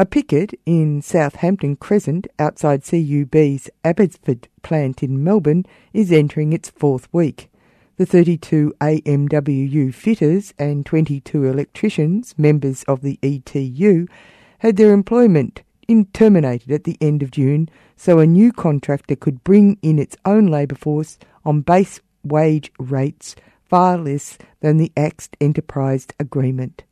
A 0.00 0.04
picket 0.04 0.52
in 0.66 1.00
Southampton 1.00 1.76
Crescent 1.76 2.26
outside 2.40 2.82
CUB's 2.82 3.70
Abbotsford 3.84 4.48
plant 4.62 5.04
in 5.04 5.22
Melbourne 5.22 5.64
is 5.92 6.10
entering 6.10 6.52
its 6.52 6.70
fourth 6.70 7.06
week. 7.12 7.52
The 7.98 8.06
32 8.06 8.74
AMWU 8.80 9.94
fitters 9.94 10.52
and 10.58 10.84
22 10.84 11.44
electricians, 11.44 12.34
members 12.36 12.82
of 12.88 13.02
the 13.02 13.20
ETU, 13.22 14.08
had 14.58 14.76
their 14.76 14.92
employment 14.92 15.62
in 15.92 16.06
terminated 16.06 16.72
at 16.72 16.84
the 16.84 16.96
end 17.02 17.22
of 17.22 17.30
June 17.30 17.68
so 17.96 18.18
a 18.18 18.26
new 18.26 18.50
contractor 18.50 19.14
could 19.14 19.44
bring 19.44 19.76
in 19.82 19.98
its 19.98 20.16
own 20.24 20.46
labour 20.46 20.74
force 20.74 21.18
on 21.44 21.60
base 21.60 22.00
wage 22.24 22.72
rates 22.78 23.36
far 23.68 23.98
less 23.98 24.38
than 24.60 24.78
the 24.78 24.90
axed 24.96 25.36
enterprise 25.38 26.06
agreement. 26.18 26.82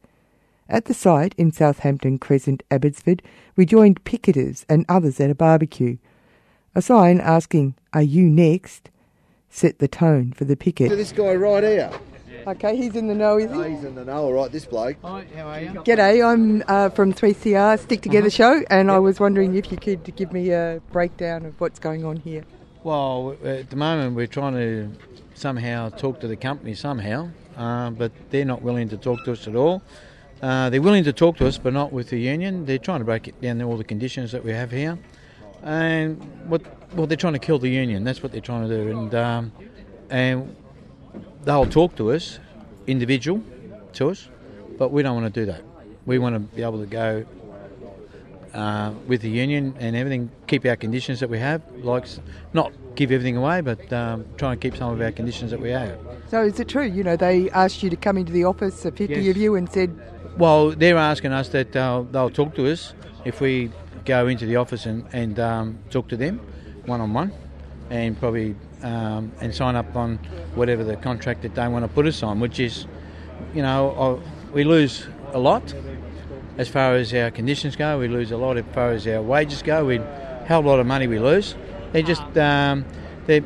At 0.69 0.85
the 0.85 0.93
site 0.93 1.35
in 1.39 1.51
Southampton 1.51 2.19
Crescent, 2.19 2.63
Abbotsford, 2.71 3.23
we 3.57 3.65
joined 3.65 4.05
picketers 4.05 4.67
and 4.69 4.85
others 4.87 5.19
at 5.19 5.31
a 5.31 5.35
barbecue. 5.35 5.97
A 6.75 6.83
sign 6.83 7.21
asking, 7.21 7.75
Are 7.95 8.03
you 8.03 8.29
next? 8.29 8.91
set 9.49 9.79
the 9.79 9.89
tone 9.89 10.33
for 10.33 10.45
the 10.45 10.57
picket. 10.57 10.91
This 10.91 11.11
guy 11.11 11.35
right 11.35 11.65
here. 11.65 11.91
Okay, 12.47 12.77
he's 12.77 12.97
in 12.97 13.07
the 13.07 13.15
know, 13.15 13.39
is 13.39 13.51
he? 13.51 13.57
Oh, 13.57 13.63
he's 13.63 13.85
in 13.85 13.95
the 13.95 14.05
know, 14.05 14.25
all 14.25 14.33
right, 14.33 14.51
this 14.51 14.65
bloke. 14.65 14.97
Hi, 15.03 15.27
how 15.37 15.49
are 15.49 15.61
you? 15.61 15.71
G'day, 15.71 16.25
I'm 16.25 16.63
uh, 16.69 16.89
from 16.89 17.13
3CR 17.13 17.79
Stick 17.79 18.01
Together 18.01 18.29
uh-huh. 18.29 18.61
Show, 18.61 18.65
and 18.71 18.89
yep. 18.89 18.97
I 18.97 18.99
was 18.99 19.21
wondering 19.21 19.55
if 19.57 19.71
you 19.71 19.77
could 19.77 20.15
give 20.17 20.33
me 20.33 20.51
a 20.51 20.81
breakdown 20.91 21.45
of 21.45 21.61
what's 21.61 21.79
going 21.79 22.05
on 22.05 22.17
here. 22.17 22.45
Well, 22.83 23.37
at 23.45 23.69
the 23.69 23.77
moment, 23.77 24.17
we're 24.17 24.27
trying 24.27 24.55
to 24.55 24.91
somehow 25.35 25.91
talk 25.91 26.21
to 26.21 26.29
the 26.29 26.37
company 26.37 26.75
somehow, 26.75 27.31
uh, 27.57 27.91
but 27.91 28.13
they're 28.31 28.45
not 28.45 28.63
willing 28.63 28.89
to 28.89 28.97
talk 28.97 29.23
to 29.25 29.33
us 29.33 29.47
at 29.47 29.55
all. 29.55 29.83
Uh, 30.41 30.71
they're 30.71 30.81
willing 30.81 31.05
to 31.05 31.13
talk 31.13 31.37
to 31.37 31.47
us, 31.47 31.59
but 31.59 31.75
not 31.75 31.93
with 31.93 32.09
the 32.09 32.19
union. 32.19 32.65
They're 32.65 32.79
trying 32.79 33.01
to 33.01 33.05
break 33.05 33.29
it 33.29 33.39
down 33.43 33.61
all 33.61 33.77
the 33.77 33.85
conditions 33.85 34.33
that 34.33 34.43
we 34.43 34.53
have 34.53 34.71
here, 34.71 34.99
and 35.63 36.19
what 36.49 36.63
well, 36.95 37.07
they're 37.07 37.17
trying 37.19 37.35
to 37.35 37.39
kill 37.39 37.59
the 37.59 37.69
union. 37.69 38.05
That's 38.05 38.23
what 38.23 38.33
they're 38.33 38.41
trying 38.41 38.67
to 38.67 38.75
do, 38.75 38.99
and 38.99 39.15
um, 39.15 39.53
and 40.09 40.57
they'll 41.45 41.67
talk 41.67 41.97
to 41.97 42.13
us, 42.13 42.39
individual, 42.87 43.43
to 43.95 44.11
us, 44.11 44.29
but 44.79 44.91
we 44.91 45.03
don't 45.03 45.21
want 45.21 45.33
to 45.33 45.41
do 45.41 45.47
that. 45.47 45.63
We 46.07 46.19
want 46.19 46.35
to 46.35 46.41
be 46.41 46.63
able 46.63 46.81
to 46.81 46.87
go 46.87 47.27
uh, 48.55 48.93
with 49.07 49.23
the 49.23 49.31
union 49.31 49.75
and 49.79 49.95
everything, 49.95 50.31
keep 50.47 50.65
our 50.65 50.77
conditions 50.77 51.21
that 51.21 51.31
we 51.31 51.39
have, 51.39 51.63
like 51.83 52.07
not 52.53 52.73
give 52.95 53.13
everything 53.13 53.37
away, 53.37 53.61
but 53.61 53.93
um, 53.93 54.25
try 54.37 54.53
and 54.53 54.61
keep 54.61 54.77
some 54.77 54.93
of 54.93 55.01
our 55.01 55.13
conditions 55.13 55.51
that 55.51 55.61
we 55.61 55.71
have. 55.71 55.99
So 56.29 56.43
is 56.43 56.59
it 56.59 56.69
true? 56.69 56.85
You 56.85 57.05
know, 57.05 57.17
they 57.17 57.51
asked 57.51 57.83
you 57.83 57.91
to 57.91 57.97
come 57.97 58.17
into 58.17 58.33
the 58.33 58.45
office, 58.45 58.85
a 58.85 58.91
50 58.91 59.15
yes. 59.15 59.31
of 59.31 59.37
you, 59.37 59.55
and 59.55 59.71
said... 59.71 59.97
Well, 60.37 60.71
they're 60.71 60.97
asking 60.97 61.33
us 61.33 61.49
that 61.51 61.75
uh, 61.77 62.05
they'll 62.11 62.31
talk 62.31 62.55
to 62.57 62.71
us 62.71 62.95
if 63.25 63.41
we 63.41 63.71
go 64.05 64.27
into 64.27 64.47
the 64.47 64.57
office 64.57 64.87
and, 64.87 65.07
and 65.13 65.39
um, 65.39 65.79
talk 65.91 66.09
to 66.09 66.17
them 66.17 66.41
one-on-one 66.87 67.33
and 67.91 68.19
probably 68.19 68.55
um, 68.83 69.33
and 69.41 69.55
sign 69.55 69.77
up 69.77 69.95
on 69.97 70.17
whatever 70.55 70.85
the 70.85 70.97
contract 70.97 71.43
that 71.43 71.55
they 71.55 71.69
want 71.69 71.85
to 71.85 71.89
put 71.89 72.07
us 72.07 72.23
on, 72.23 72.41
which 72.41 72.61
is, 72.61 72.87
you 73.55 73.63
know, 73.63 74.23
we 74.53 74.65
lose 74.65 75.07
a 75.33 75.39
lot 75.39 75.75
as 76.59 76.69
far 76.69 76.95
as 76.95 77.13
our 77.15 77.31
conditions 77.31 77.77
go. 77.77 77.99
We 77.99 78.09
lose 78.09 78.31
a 78.33 78.37
lot 78.37 78.57
as 78.57 78.65
far 78.73 78.93
as 78.93 79.07
our 79.07 79.23
wages 79.23 79.63
go. 79.63 79.85
We 79.85 80.01
hell 80.47 80.61
a 80.61 80.67
lot 80.67 80.81
of 80.81 80.87
money 80.87 81.07
we 81.07 81.19
lose. 81.19 81.55
They 81.93 82.03
just 82.03 82.23
um, 82.37 82.85
they 83.27 83.43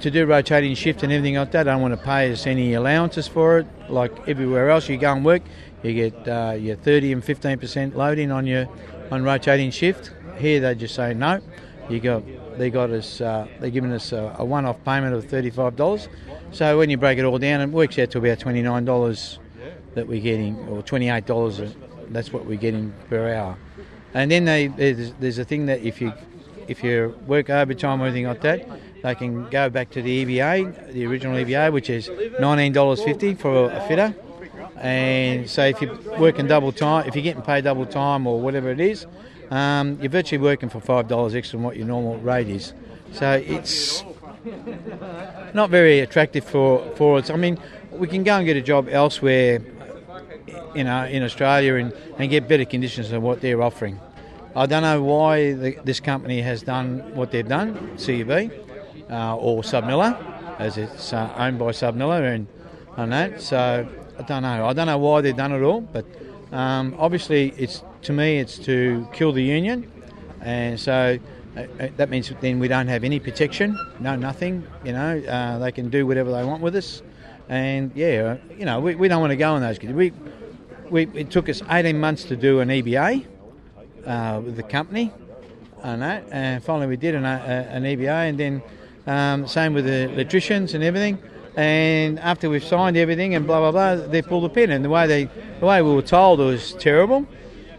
to 0.00 0.10
do 0.10 0.26
rotating 0.26 0.74
shift 0.74 1.02
and 1.02 1.12
everything 1.12 1.36
like 1.36 1.50
that. 1.52 1.64
They 1.64 1.70
don't 1.70 1.82
want 1.82 1.98
to 1.98 2.04
pay 2.04 2.32
us 2.32 2.46
any 2.46 2.74
allowances 2.74 3.26
for 3.26 3.58
it. 3.58 3.66
Like 3.88 4.12
everywhere 4.28 4.70
else, 4.70 4.88
you 4.88 4.96
go 4.96 5.12
and 5.12 5.24
work, 5.24 5.42
you 5.82 5.92
get 5.92 6.28
uh, 6.28 6.54
your 6.58 6.76
30 6.76 7.12
and 7.12 7.24
15 7.24 7.58
percent 7.58 7.96
loading 7.96 8.30
on 8.30 8.46
your 8.46 8.68
on 9.10 9.22
rotating 9.22 9.70
shift. 9.70 10.12
Here 10.38 10.60
they 10.60 10.74
just 10.74 10.94
say 10.94 11.14
no. 11.14 11.40
You 11.88 12.00
got 12.00 12.22
they 12.58 12.70
got 12.70 12.90
us 12.90 13.20
uh, 13.20 13.46
they're 13.60 13.70
giving 13.70 13.92
us 13.92 14.12
a, 14.12 14.34
a 14.38 14.44
one-off 14.44 14.82
payment 14.84 15.14
of 15.14 15.24
thirty-five 15.24 15.76
dollars. 15.76 16.08
So 16.50 16.78
when 16.78 16.90
you 16.90 16.96
break 16.96 17.18
it 17.18 17.24
all 17.24 17.38
down, 17.38 17.60
it 17.60 17.70
works 17.70 17.98
out 17.98 18.10
to 18.12 18.18
about 18.18 18.40
twenty-nine 18.40 18.84
dollars 18.84 19.38
that 19.94 20.06
we're 20.06 20.20
getting, 20.20 20.56
or 20.68 20.82
twenty-eight 20.82 21.26
dollars. 21.26 21.60
That's 22.10 22.32
what 22.32 22.46
we're 22.46 22.58
getting 22.58 22.92
per 23.08 23.32
hour. 23.34 23.56
And 24.14 24.30
then 24.30 24.46
they, 24.46 24.68
there's, 24.68 25.12
there's 25.20 25.38
a 25.38 25.44
thing 25.44 25.66
that 25.66 25.82
if 25.82 26.00
you 26.00 26.12
if 26.66 26.82
you 26.82 27.18
work 27.26 27.50
overtime 27.50 28.00
or 28.00 28.06
anything 28.06 28.26
like 28.26 28.42
that, 28.42 28.66
they 29.02 29.14
can 29.14 29.48
go 29.50 29.70
back 29.70 29.90
to 29.90 30.02
the 30.02 30.24
EBA, 30.24 30.92
the 30.92 31.06
original 31.06 31.36
EBA, 31.36 31.72
which 31.72 31.90
is 31.90 32.10
nineteen 32.40 32.72
dollars 32.72 33.02
fifty 33.02 33.34
for 33.34 33.70
a 33.70 33.80
fitter. 33.88 34.14
And 34.76 35.50
so 35.50 35.64
if 35.64 35.82
you're 35.82 35.96
working 36.18 36.46
double 36.46 36.72
time, 36.72 37.08
if 37.08 37.14
you're 37.16 37.24
getting 37.24 37.42
paid 37.42 37.64
double 37.64 37.84
time 37.86 38.26
or 38.26 38.40
whatever 38.40 38.70
it 38.70 38.80
is, 38.80 39.06
um, 39.50 39.98
you're 40.00 40.10
virtually 40.10 40.42
working 40.42 40.68
for 40.68 40.80
five 40.80 41.08
dollars 41.08 41.34
extra 41.34 41.56
than 41.56 41.64
what 41.64 41.76
your 41.76 41.86
normal 41.86 42.18
rate 42.18 42.48
is. 42.48 42.72
So 43.12 43.32
it's 43.32 44.04
not 45.54 45.70
very 45.70 46.00
attractive 46.00 46.44
for 46.44 46.84
for 46.96 47.18
us. 47.18 47.30
I 47.30 47.36
mean, 47.36 47.58
we 47.92 48.06
can 48.06 48.22
go 48.22 48.36
and 48.36 48.46
get 48.46 48.56
a 48.56 48.62
job 48.62 48.88
elsewhere, 48.90 49.62
you 50.74 50.84
know, 50.84 51.04
in 51.06 51.22
Australia 51.22 51.76
and, 51.76 51.92
and 52.18 52.30
get 52.30 52.48
better 52.48 52.64
conditions 52.64 53.10
than 53.10 53.22
what 53.22 53.40
they're 53.40 53.62
offering. 53.62 53.98
I 54.54 54.66
don't 54.66 54.82
know 54.82 55.02
why 55.02 55.52
the, 55.52 55.78
this 55.84 56.00
company 56.00 56.40
has 56.42 56.62
done 56.62 57.14
what 57.14 57.30
they've 57.30 57.46
done, 57.46 57.74
CUB 57.96 58.50
uh, 59.10 59.36
or 59.36 59.62
SABMiller, 59.62 60.58
as 60.58 60.76
it's 60.78 61.12
uh, 61.12 61.32
owned 61.36 61.58
by 61.58 61.66
SABMiller, 61.66 62.34
and 62.34 62.46
on 62.96 63.10
that. 63.10 63.40
So 63.40 63.88
I 64.18 64.22
don't 64.22 64.42
know. 64.42 64.66
I 64.66 64.72
don't 64.72 64.86
know 64.86 64.98
why 64.98 65.20
they've 65.20 65.36
done 65.36 65.52
it 65.52 65.62
all, 65.62 65.80
but 65.80 66.04
um, 66.52 66.94
obviously 66.98 67.54
it's 67.56 67.82
to 68.02 68.12
me 68.12 68.38
it's 68.38 68.58
to 68.58 69.06
kill 69.12 69.32
the 69.32 69.42
union, 69.42 69.90
and 70.40 70.78
so 70.78 71.18
uh, 71.56 71.60
uh, 71.60 71.88
that 71.96 72.08
means 72.08 72.32
then 72.40 72.58
we 72.58 72.68
don't 72.68 72.88
have 72.88 73.04
any 73.04 73.18
protection, 73.18 73.78
no 74.00 74.16
nothing. 74.16 74.66
You 74.84 74.92
know, 74.92 75.18
uh, 75.18 75.58
they 75.58 75.72
can 75.72 75.90
do 75.90 76.06
whatever 76.06 76.30
they 76.30 76.44
want 76.44 76.62
with 76.62 76.76
us, 76.76 77.02
and 77.48 77.90
yeah, 77.94 78.36
you 78.56 78.64
know, 78.64 78.80
we, 78.80 78.94
we 78.94 79.08
don't 79.08 79.20
want 79.20 79.32
to 79.32 79.36
go 79.36 79.56
in 79.56 79.62
those. 79.62 79.80
We, 79.80 80.12
we 80.90 81.06
it 81.14 81.30
took 81.30 81.48
us 81.48 81.62
18 81.68 81.98
months 81.98 82.24
to 82.24 82.36
do 82.36 82.60
an 82.60 82.68
EBA 82.68 83.26
uh, 84.06 84.40
with 84.44 84.56
the 84.56 84.62
company, 84.62 85.12
and 85.82 86.02
that, 86.02 86.24
and 86.30 86.62
finally 86.62 86.86
we 86.86 86.96
did 86.96 87.14
an, 87.14 87.24
uh, 87.24 87.66
an 87.70 87.84
EBA, 87.84 88.28
and 88.28 88.38
then 88.38 88.62
um, 89.06 89.46
same 89.46 89.74
with 89.74 89.86
the 89.86 90.10
electricians 90.12 90.74
and 90.74 90.84
everything. 90.84 91.18
And 91.58 92.20
after 92.20 92.48
we've 92.48 92.62
signed 92.62 92.96
everything 92.96 93.34
and 93.34 93.44
blah 93.44 93.58
blah 93.58 93.72
blah, 93.72 94.06
they 94.06 94.22
pulled 94.22 94.44
the 94.44 94.48
pin. 94.48 94.70
And 94.70 94.84
the 94.84 94.88
way 94.88 95.08
they, 95.08 95.24
the 95.58 95.66
way 95.66 95.82
we 95.82 95.92
were 95.92 96.02
told, 96.02 96.40
it 96.40 96.44
was 96.44 96.72
terrible. 96.74 97.26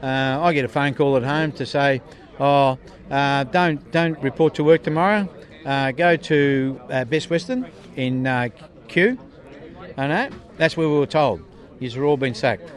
Uh, 0.04 0.38
I 0.42 0.52
get 0.52 0.66
a 0.66 0.68
phone 0.68 0.94
call 0.94 1.16
at 1.16 1.24
home 1.24 1.54
to 1.54 1.66
say, 1.66 2.02
"Oh, 2.42 2.78
uh, 3.10 3.46
don't 3.46 3.90
don't 3.94 4.22
report 4.22 4.54
to 4.56 4.66
work 4.66 4.84
tomorrow. 4.84 5.30
Uh, 5.66 5.92
go 5.92 6.18
to 6.18 6.82
uh, 6.90 7.06
Best 7.06 7.30
Western 7.30 7.72
in 7.96 8.28
uh, 8.28 8.50
Kew." 8.90 9.18
And 9.96 10.12
that, 10.12 10.34
that's 10.58 10.76
where 10.76 10.90
we 10.90 10.98
were 10.98 11.06
told. 11.06 11.42
You've 11.80 12.04
all 12.04 12.18
been 12.18 12.36
sacked. 12.36 12.70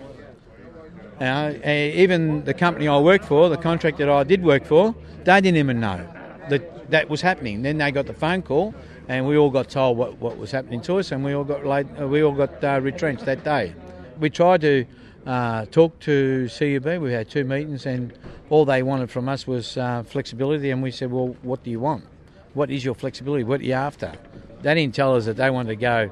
Uh, 1.21 1.53
even 1.65 2.45
the 2.45 2.55
company 2.55 2.87
I 2.87 2.99
worked 2.99 3.25
for, 3.25 3.49
the 3.49 3.57
contract 3.57 3.99
that 3.99 4.09
I 4.09 4.23
did 4.23 4.45
work 4.45 4.65
for, 4.65 4.95
they 5.25 5.41
didn't 5.41 5.59
even 5.59 5.81
know 5.81 6.07
that 6.49 6.82
that 6.93 7.09
was 7.09 7.21
happening. 7.21 7.63
Then 7.63 7.79
they 7.79 7.91
got 7.91 8.07
the 8.07 8.15
phone 8.15 8.43
call, 8.43 8.75
and 9.09 9.27
we 9.27 9.37
all 9.37 9.51
got 9.51 9.69
told 9.69 9.97
what, 9.97 10.19
what 10.19 10.37
was 10.37 10.51
happening 10.51 10.81
to 10.83 10.99
us, 10.99 11.11
and 11.11 11.25
we 11.25 11.35
all 11.35 11.45
got 11.45 11.67
laid, 11.67 11.89
uh, 12.01 12.07
we 12.07 12.23
all 12.23 12.33
got 12.33 12.63
uh, 12.63 12.81
retrenched 12.81 13.25
that 13.25 13.43
day. 13.43 13.75
We 14.21 14.31
tried 14.31 14.61
to 14.61 14.85
uh, 15.27 15.67
talk 15.67 15.99
to 16.01 16.49
CUB. 16.49 17.01
We 17.01 17.13
had 17.13 17.31
two 17.31 17.45
meetings, 17.45 17.87
and 17.87 18.13
all 18.51 18.65
they 18.65 18.83
wanted 18.83 19.11
from 19.11 19.29
us 19.29 19.47
was 19.47 19.77
uh, 19.77 20.03
flexibility. 20.05 20.71
And 20.71 20.83
we 20.83 20.91
said, 20.91 21.11
"Well, 21.11 21.35
what 21.43 21.65
do 21.65 21.71
you 21.71 21.81
want? 21.81 22.05
What 22.55 22.71
is 22.71 22.85
your 22.85 22.95
flexibility? 22.95 23.43
What 23.43 23.61
are 23.61 23.65
you 23.65 23.73
after?" 23.73 24.13
They 24.61 24.75
didn't 24.75 24.95
tell 24.95 25.17
us 25.17 25.25
that 25.25 25.39
they 25.39 25.51
wanted 25.51 25.71
to 25.71 25.77
go 25.77 26.11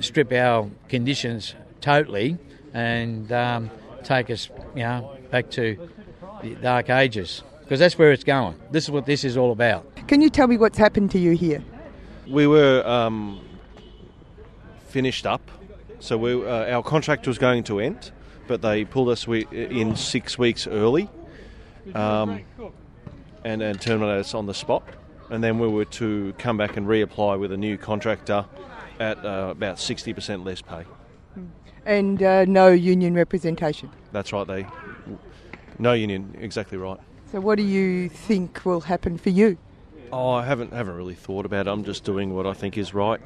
strip 0.00 0.32
our 0.32 0.68
conditions 0.88 1.54
totally 1.80 2.38
and 2.72 3.30
um, 3.30 3.70
take 4.02 4.30
us, 4.30 4.48
you 4.74 4.82
know, 4.82 5.16
back 5.30 5.50
to 5.50 5.88
the 6.42 6.54
dark 6.56 6.90
ages 6.90 7.42
because 7.60 7.78
that's 7.78 7.96
where 7.96 8.10
it's 8.10 8.24
going. 8.24 8.58
This 8.70 8.84
is 8.84 8.90
what 8.90 9.06
this 9.06 9.22
is 9.22 9.36
all 9.36 9.52
about. 9.52 9.93
Can 10.06 10.20
you 10.20 10.28
tell 10.28 10.46
me 10.46 10.58
what's 10.58 10.76
happened 10.76 11.10
to 11.12 11.18
you 11.18 11.32
here? 11.32 11.62
We 12.28 12.46
were 12.46 12.86
um, 12.86 13.40
finished 14.88 15.26
up, 15.26 15.50
so 15.98 16.18
we, 16.18 16.34
uh, 16.34 16.74
our 16.74 16.82
contract 16.82 17.26
was 17.26 17.38
going 17.38 17.64
to 17.64 17.80
end, 17.80 18.12
but 18.46 18.60
they 18.60 18.84
pulled 18.84 19.08
us 19.08 19.26
in 19.26 19.96
six 19.96 20.38
weeks 20.38 20.66
early, 20.66 21.08
um, 21.94 22.42
and 23.44 23.62
and 23.62 23.80
terminated 23.80 24.20
us 24.20 24.34
on 24.34 24.46
the 24.46 24.54
spot. 24.54 24.86
And 25.30 25.42
then 25.42 25.58
we 25.58 25.68
were 25.68 25.86
to 25.86 26.34
come 26.38 26.58
back 26.58 26.76
and 26.76 26.86
reapply 26.86 27.40
with 27.40 27.50
a 27.52 27.56
new 27.56 27.78
contractor 27.78 28.44
at 29.00 29.24
uh, 29.24 29.48
about 29.50 29.78
sixty 29.78 30.12
percent 30.12 30.44
less 30.44 30.60
pay. 30.60 30.84
And 31.86 32.22
uh, 32.22 32.44
no 32.44 32.68
union 32.68 33.14
representation. 33.14 33.90
That's 34.12 34.32
right. 34.34 34.46
They 34.46 34.66
no 35.78 35.94
union. 35.94 36.36
Exactly 36.40 36.76
right. 36.76 37.00
So, 37.32 37.40
what 37.40 37.56
do 37.56 37.64
you 37.64 38.10
think 38.10 38.64
will 38.64 38.82
happen 38.82 39.16
for 39.16 39.30
you? 39.30 39.56
Oh, 40.16 40.30
I 40.30 40.44
haven't 40.44 40.72
haven't 40.72 40.94
really 40.94 41.16
thought 41.16 41.44
about 41.44 41.66
it. 41.66 41.70
I'm 41.70 41.82
just 41.82 42.04
doing 42.04 42.36
what 42.36 42.46
I 42.46 42.52
think 42.52 42.78
is 42.78 42.94
right. 42.94 43.20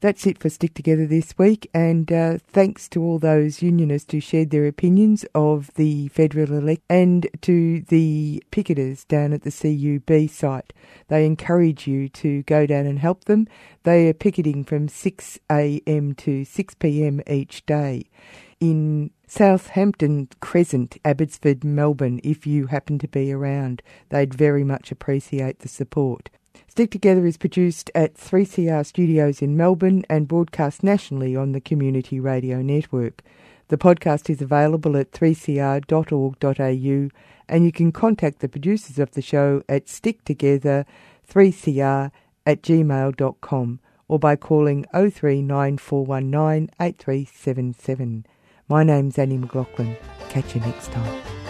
That's 0.00 0.26
it 0.26 0.36
for 0.36 0.50
Stick 0.50 0.74
Together 0.74 1.06
this 1.06 1.38
week, 1.38 1.70
and 1.72 2.10
uh, 2.10 2.38
thanks 2.44 2.88
to 2.88 3.00
all 3.00 3.20
those 3.20 3.62
unionists 3.62 4.10
who 4.10 4.18
shared 4.18 4.50
their 4.50 4.66
opinions 4.66 5.24
of 5.32 5.70
the 5.74 6.08
federal 6.08 6.54
election 6.54 6.82
and 6.90 7.28
to 7.42 7.82
the 7.82 8.42
picketers 8.50 9.06
down 9.06 9.32
at 9.32 9.42
the 9.42 9.52
CUB 9.52 10.28
site. 10.28 10.72
They 11.06 11.24
encourage 11.24 11.86
you 11.86 12.08
to 12.08 12.42
go 12.42 12.66
down 12.66 12.86
and 12.86 12.98
help 12.98 13.26
them. 13.26 13.46
They 13.84 14.08
are 14.08 14.12
picketing 14.12 14.64
from 14.64 14.88
6am 14.88 16.16
to 16.16 16.42
6pm 16.42 17.30
each 17.30 17.64
day 17.64 18.10
in 18.58 19.12
Southampton 19.34 20.28
Crescent, 20.40 20.98
Abbotsford, 21.06 21.64
Melbourne, 21.64 22.20
if 22.22 22.46
you 22.46 22.66
happen 22.66 22.98
to 22.98 23.08
be 23.08 23.32
around. 23.32 23.80
They'd 24.10 24.34
very 24.34 24.62
much 24.62 24.92
appreciate 24.92 25.60
the 25.60 25.68
support. 25.68 26.28
Stick 26.68 26.90
Together 26.90 27.24
is 27.24 27.38
produced 27.38 27.90
at 27.94 28.12
3CR 28.12 28.84
Studios 28.84 29.40
in 29.40 29.56
Melbourne 29.56 30.04
and 30.10 30.28
broadcast 30.28 30.82
nationally 30.82 31.34
on 31.34 31.52
the 31.52 31.62
Community 31.62 32.20
Radio 32.20 32.60
Network. 32.60 33.22
The 33.68 33.78
podcast 33.78 34.28
is 34.28 34.42
available 34.42 34.98
at 34.98 35.12
3cr.org.au 35.12 37.08
and 37.48 37.64
you 37.64 37.72
can 37.72 37.90
contact 37.90 38.40
the 38.40 38.50
producers 38.50 38.98
of 38.98 39.12
the 39.12 39.22
show 39.22 39.62
at 39.66 39.86
sticktogether3cr 39.86 42.10
at 42.44 42.62
gmail.com 42.62 43.80
or 44.08 44.18
by 44.18 44.36
calling 44.36 44.84
039419 44.92 46.68
8377. 46.78 48.26
My 48.72 48.82
name's 48.82 49.18
Annie 49.18 49.36
McLaughlin. 49.36 49.94
Catch 50.30 50.54
you 50.54 50.62
next 50.62 50.90
time. 50.92 51.41